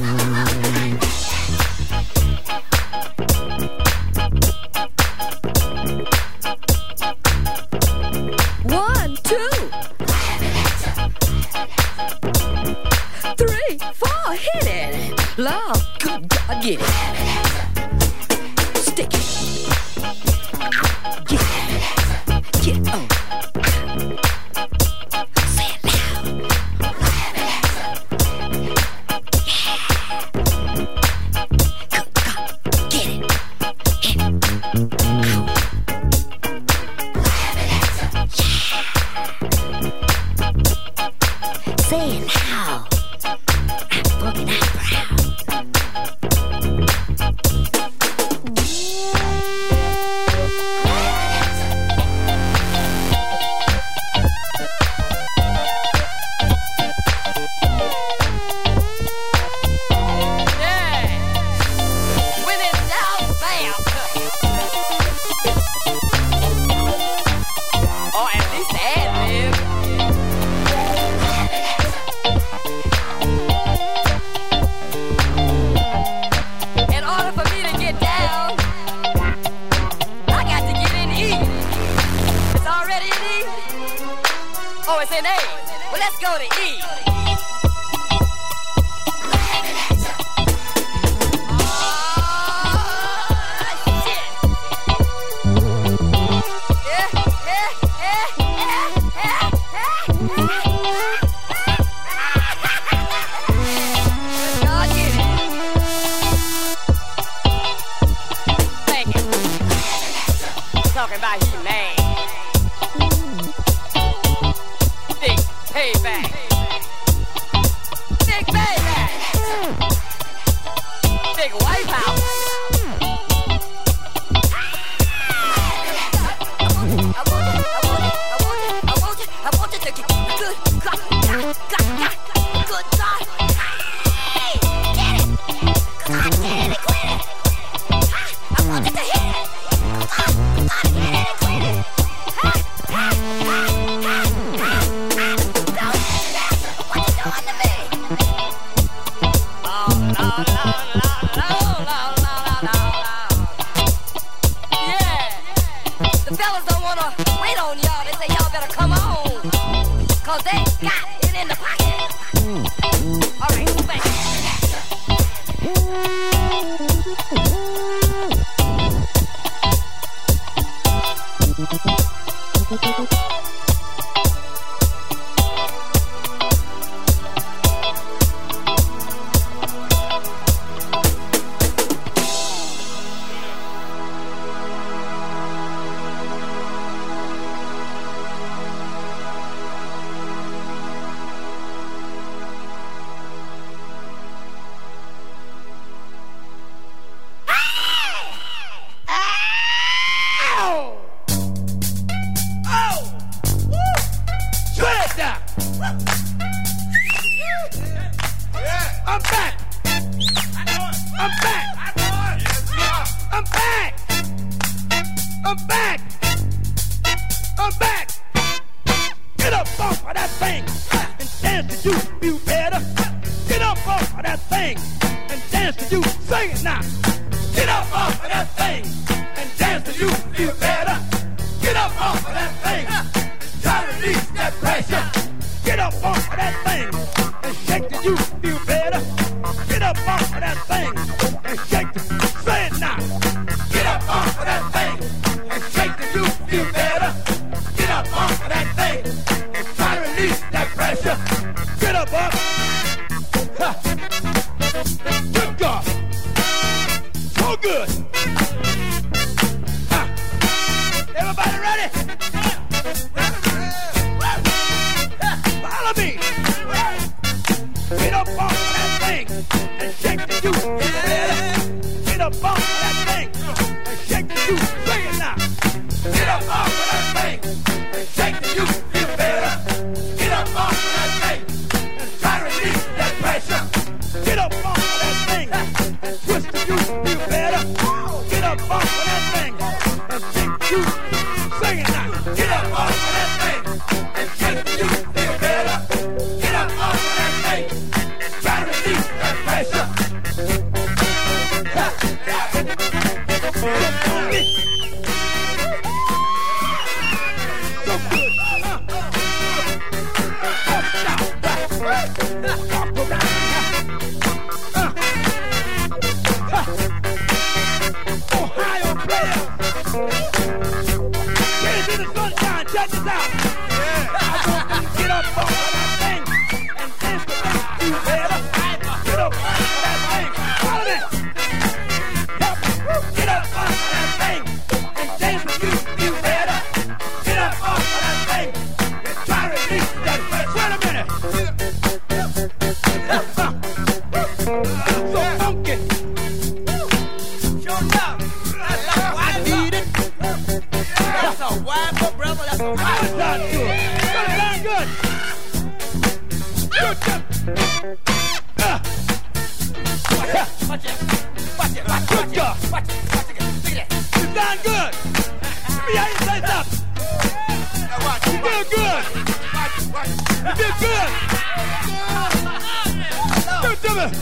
That's 374.01 374.17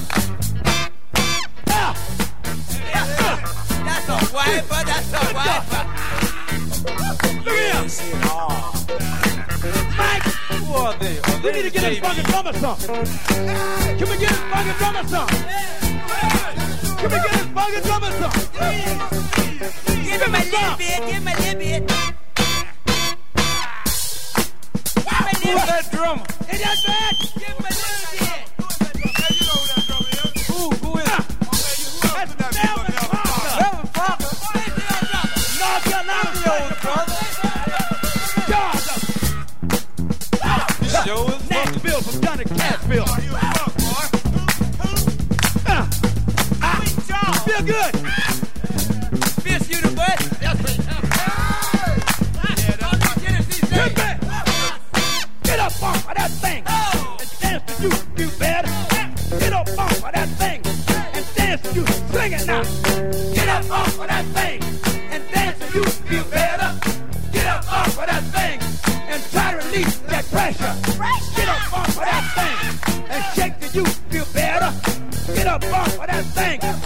a 4.09 4.17
wiper, 4.35 4.83
that's 4.83 5.13
a 5.13 5.21
wiper. 5.33 5.83
Look 7.45 7.55
at 7.55 7.73
him. 7.79 7.87
Mike! 9.97 10.23
Who 10.49 10.73
are 10.73 10.93
they? 10.97 11.15
Are 11.19 11.39
we 11.41 11.47
need 11.53 11.61
to 11.61 11.69
get 11.69 11.81
this 11.81 11.99
fucking 11.99 12.23
drummer 12.25 12.53
song. 12.53 12.77
Can 12.77 14.07
we 14.09 14.17
get 14.17 14.29
this 14.29 14.39
fucking 14.51 14.75
drummer 14.79 15.03
song? 15.07 15.29
Can 16.97 17.09
we 17.09 17.15
get 17.15 17.31
this 17.31 17.47
fucking 17.55 17.83
drummer 17.83 18.11
song? 18.19 18.35
Give 20.03 20.21
him 20.21 20.35
a 20.35 20.43
little 20.43 20.75
bit, 20.75 20.99
give 21.07 21.15
him 21.15 21.27
a 21.27 21.29
little 21.39 21.55
bit. 21.55 21.81
Wow, 25.05 25.23
who's 25.39 25.63
that 25.67 25.83
drummer? 25.89 26.25
It 26.49 26.59
is 26.59 26.83
bad! 26.83 27.15
Give 27.35 27.47
him 27.47 27.55
a 27.59 27.61
little 27.63 27.71
bit. 27.71 27.98
down 42.39 42.47
in 42.47 42.57
Catville. 42.57 43.07
Feel 47.45 47.63
good. 47.65 47.95
Fist 49.43 49.69
you 49.69 49.81
the 49.81 49.89
butt. 49.95 50.19
Get 53.71 53.95
back. 53.95 54.21
Get 55.43 55.59
up 55.59 55.83
off 55.83 56.09
of 56.09 56.15
that 56.15 56.31
thing 56.31 56.63
and 56.67 57.29
dance 57.39 57.63
to 57.77 57.83
you, 57.83 57.91
you 58.17 58.29
better. 58.37 58.71
Get 59.39 59.53
up 59.53 59.69
off 59.77 60.03
of 60.03 60.11
that 60.13 60.29
thing 60.37 60.61
and 61.13 61.25
dance 61.35 61.61
to 61.61 61.73
you. 61.75 61.85
Sing 61.87 62.33
it 62.33 62.45
now. 62.45 62.63
Get 63.33 63.49
up 63.49 63.69
off 63.71 63.99
of 63.99 64.07
that 64.07 64.25
thing 64.25 64.63
and 65.11 65.23
dance 65.31 65.59
to 65.59 65.65
you, 65.77 65.85
you 66.17 66.23
better. 66.25 66.79
Get 67.31 67.47
up 67.47 67.71
off 67.71 67.99
of 67.99 68.05
that 68.05 68.23
thing 68.35 68.59
and 69.09 69.23
try 69.31 69.51
to 69.51 69.57
release 69.67 69.97
that 69.99 70.25
pressure. 70.25 70.98
up 75.49 75.63
off 75.73 75.99
of 75.99 76.07
that 76.07 76.25
thing. 76.25 76.78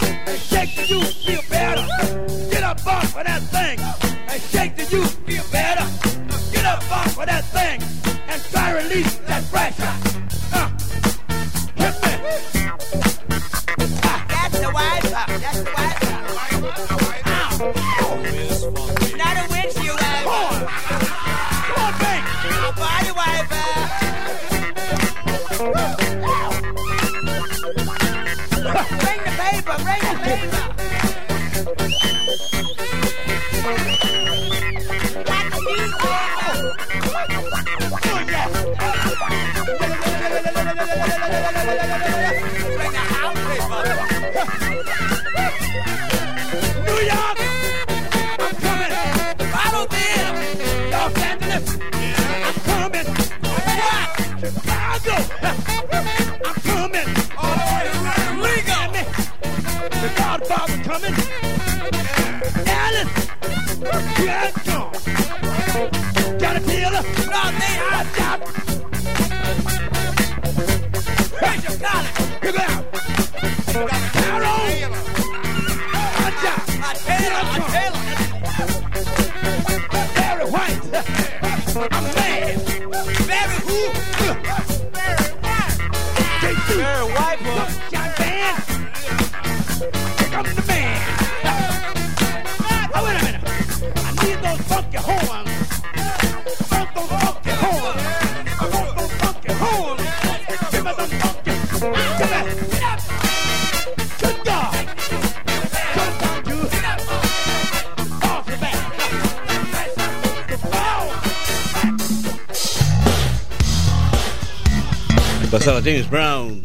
Brown. 116.14 116.62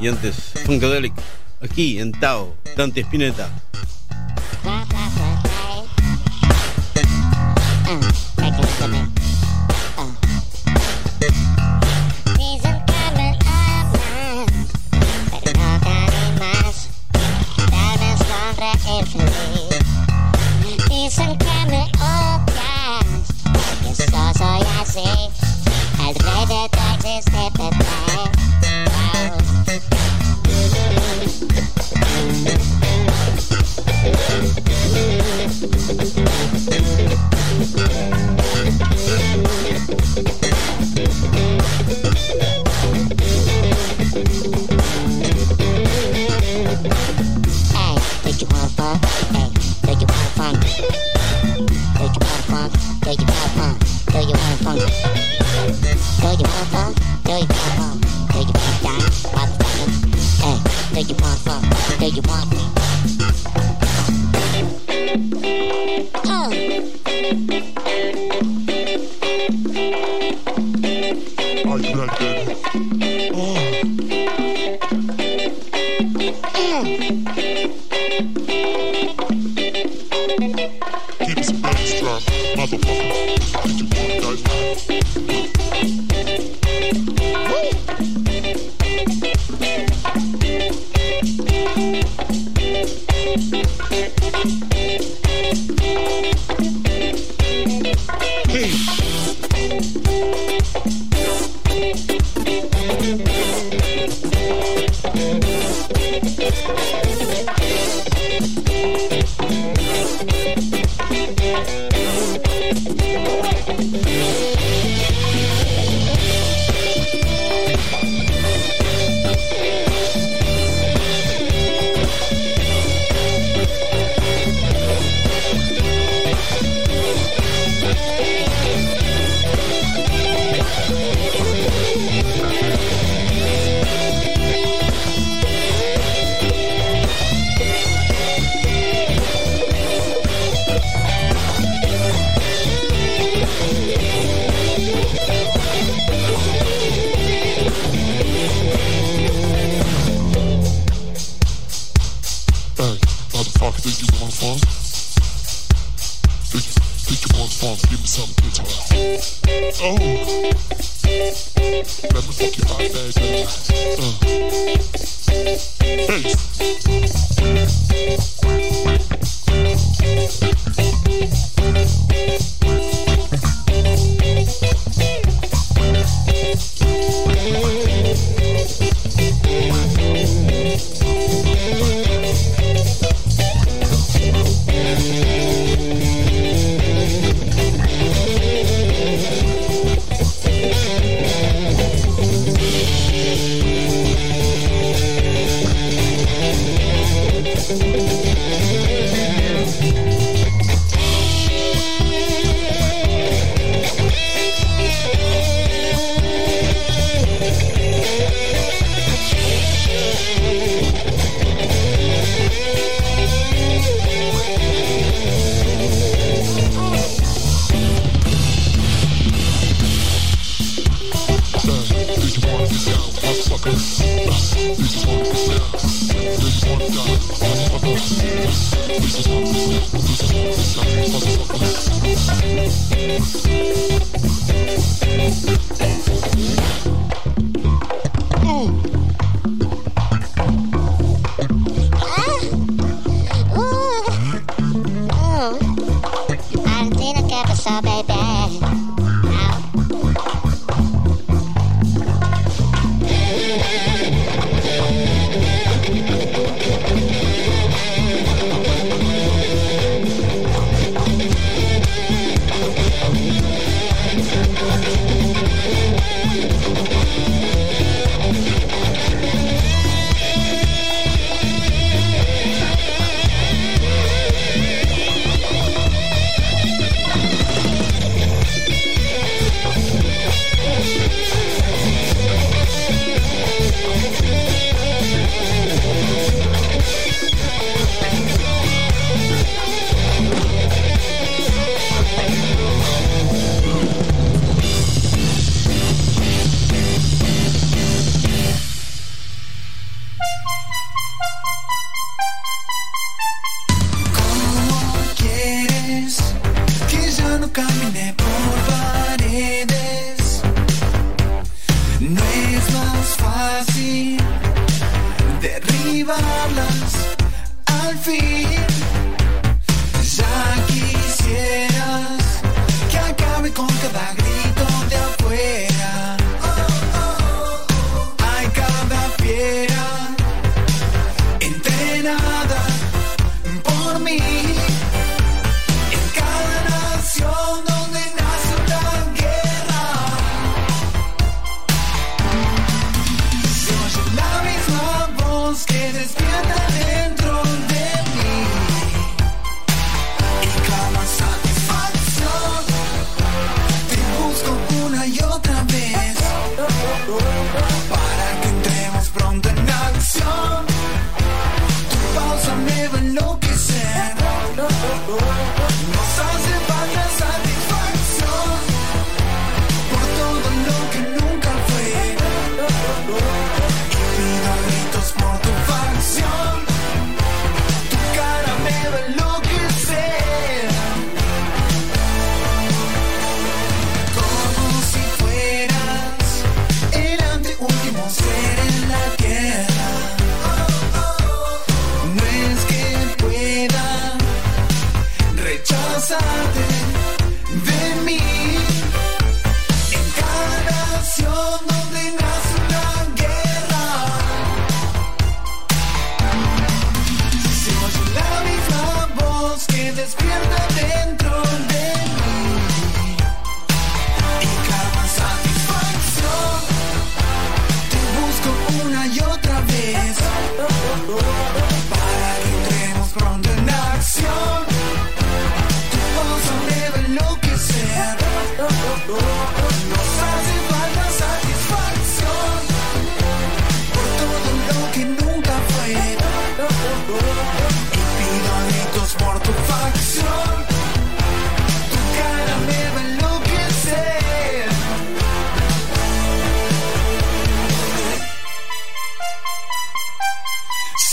Y 0.00 0.08
antes 0.08 0.54
Funkadelic. 0.66 1.12
Aquí 1.60 2.00
en 2.00 2.10
Tao, 2.10 2.56
Dante 2.76 3.02
Spinetta. 3.02 3.48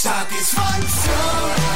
Tag 0.05 0.29
ist 0.39 0.51
Fraktion. 0.51 1.74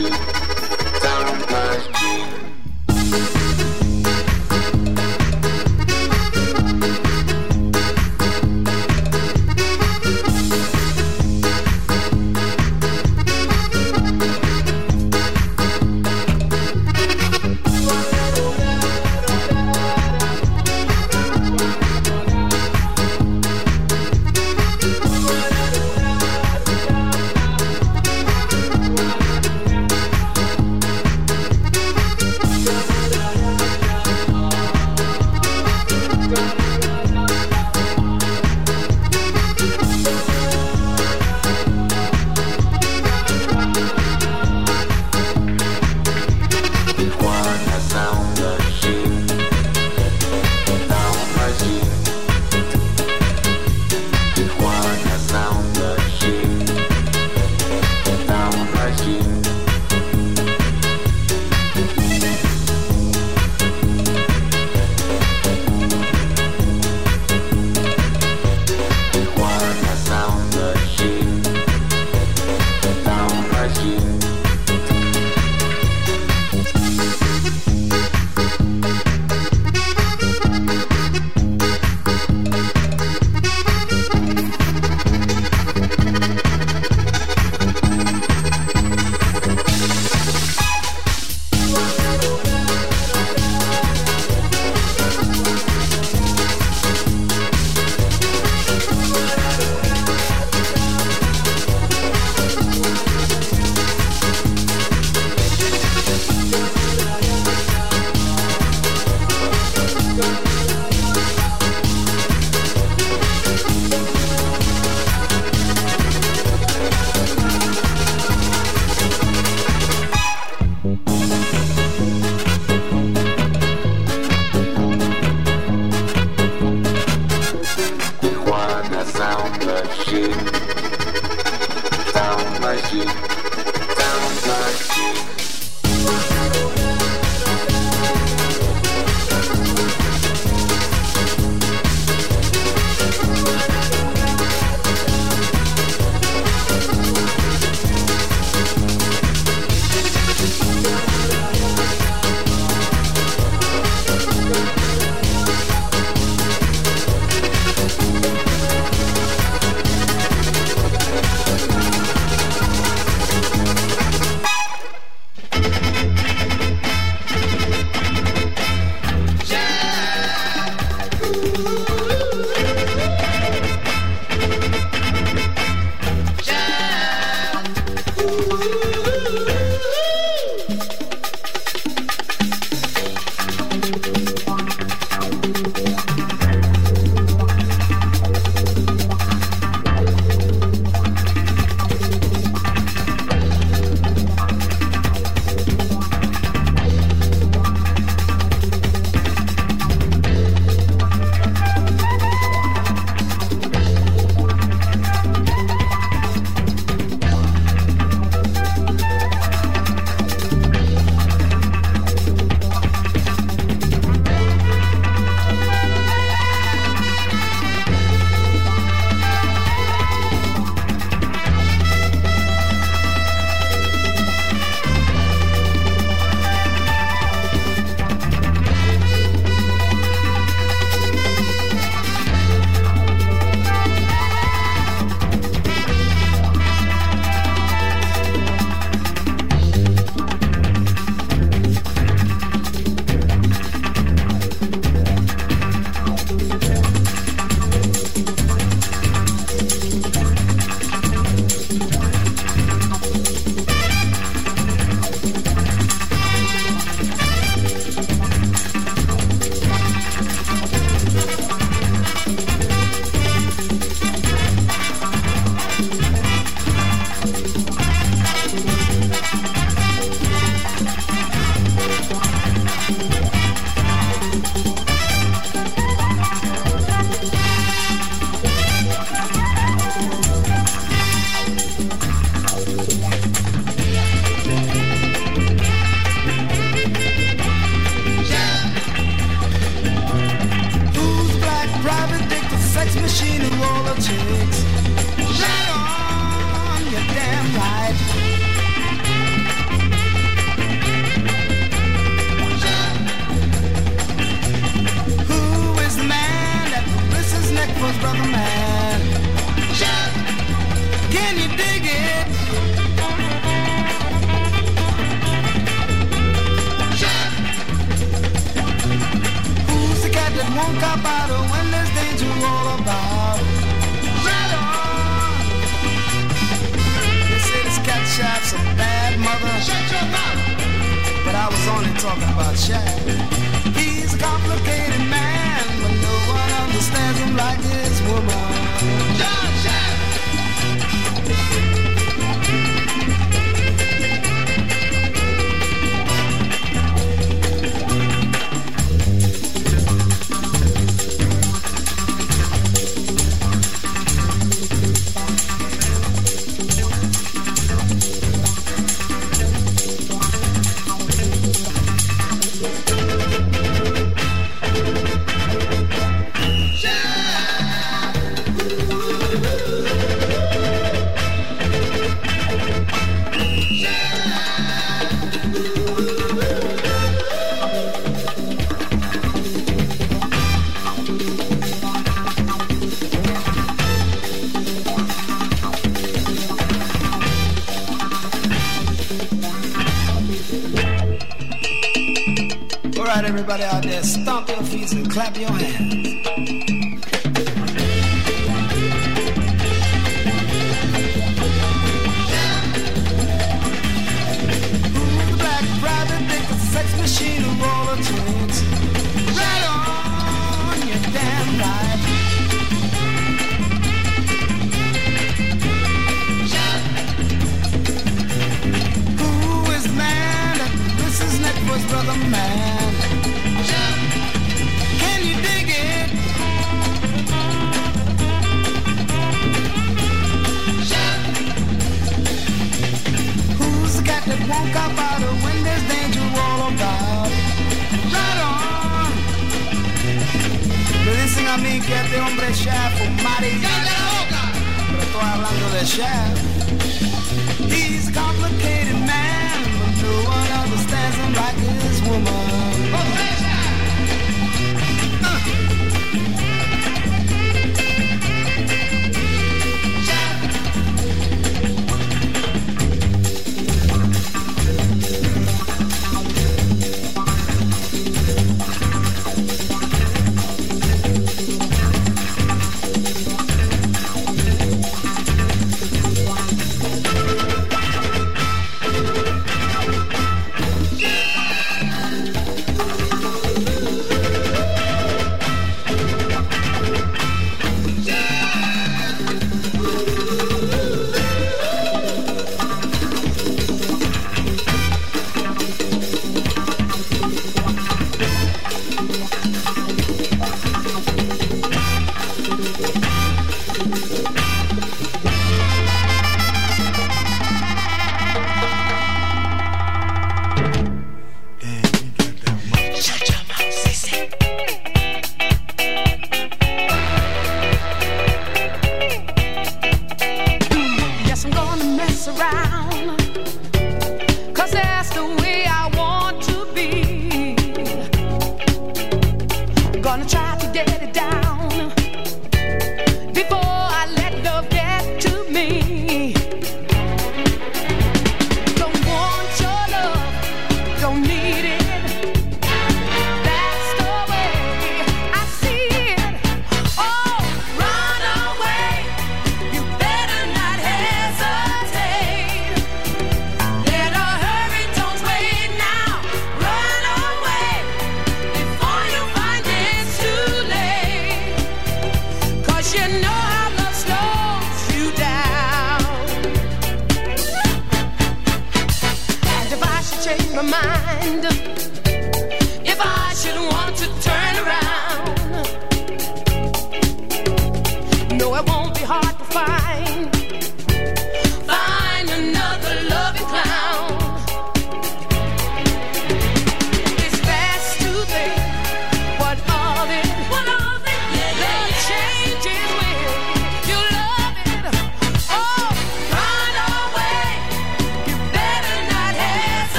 Thank 0.00 0.32
you. 0.32 0.37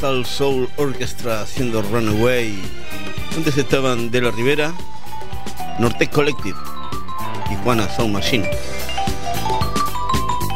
Despidiendo 0.00 0.08
con 0.08 0.20
la 0.20 0.24
Sal 0.24 0.26
Soul 0.26 0.68
Orchestra 0.76 1.40
haciendo 1.42 1.82
Runaway. 1.82 2.58
Antes 3.36 3.56
estaban 3.56 4.10
De 4.10 4.20
la 4.20 4.30
Rivera, 4.30 4.72
Nortec 5.78 6.10
Collective 6.10 6.58
y 7.50 7.54
Juana 7.62 7.88
Sound 7.88 8.14
Machine. 8.14 8.48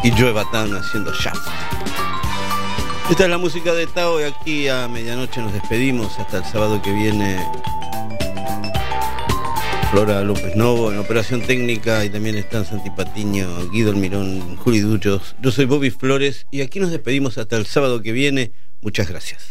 Y 0.02 0.10
Joe 0.10 0.32
Batán 0.32 0.74
haciendo 0.74 1.12
Shaft. 1.12 1.48
Esta 3.10 3.24
es 3.24 3.30
la 3.30 3.38
música 3.38 3.72
de 3.74 3.86
Tao 3.86 4.20
y 4.20 4.24
aquí 4.24 4.68
a 4.68 4.88
medianoche 4.88 5.40
nos 5.40 5.52
despedimos 5.52 6.18
hasta 6.18 6.38
el 6.38 6.44
sábado 6.44 6.80
que 6.82 6.92
viene. 6.92 7.38
Flora 9.90 10.22
López 10.22 10.56
Novo 10.56 10.90
en 10.90 10.98
operación 10.98 11.40
técnica 11.42 12.04
y 12.04 12.10
también 12.10 12.36
están 12.36 12.64
Santi 12.64 12.90
Patiño, 12.90 13.46
Guido 13.70 13.92
Almirón, 13.92 14.56
Juli 14.56 14.80
Duchos. 14.80 15.36
Yo 15.40 15.52
soy 15.52 15.66
Bobby 15.66 15.90
Flores 15.90 16.46
y 16.50 16.62
aquí 16.62 16.80
nos 16.80 16.90
despedimos 16.90 17.38
hasta 17.38 17.56
el 17.56 17.66
sábado 17.66 18.02
que 18.02 18.10
viene. 18.10 18.52
Muchas 18.84 19.08
gracias. 19.08 19.43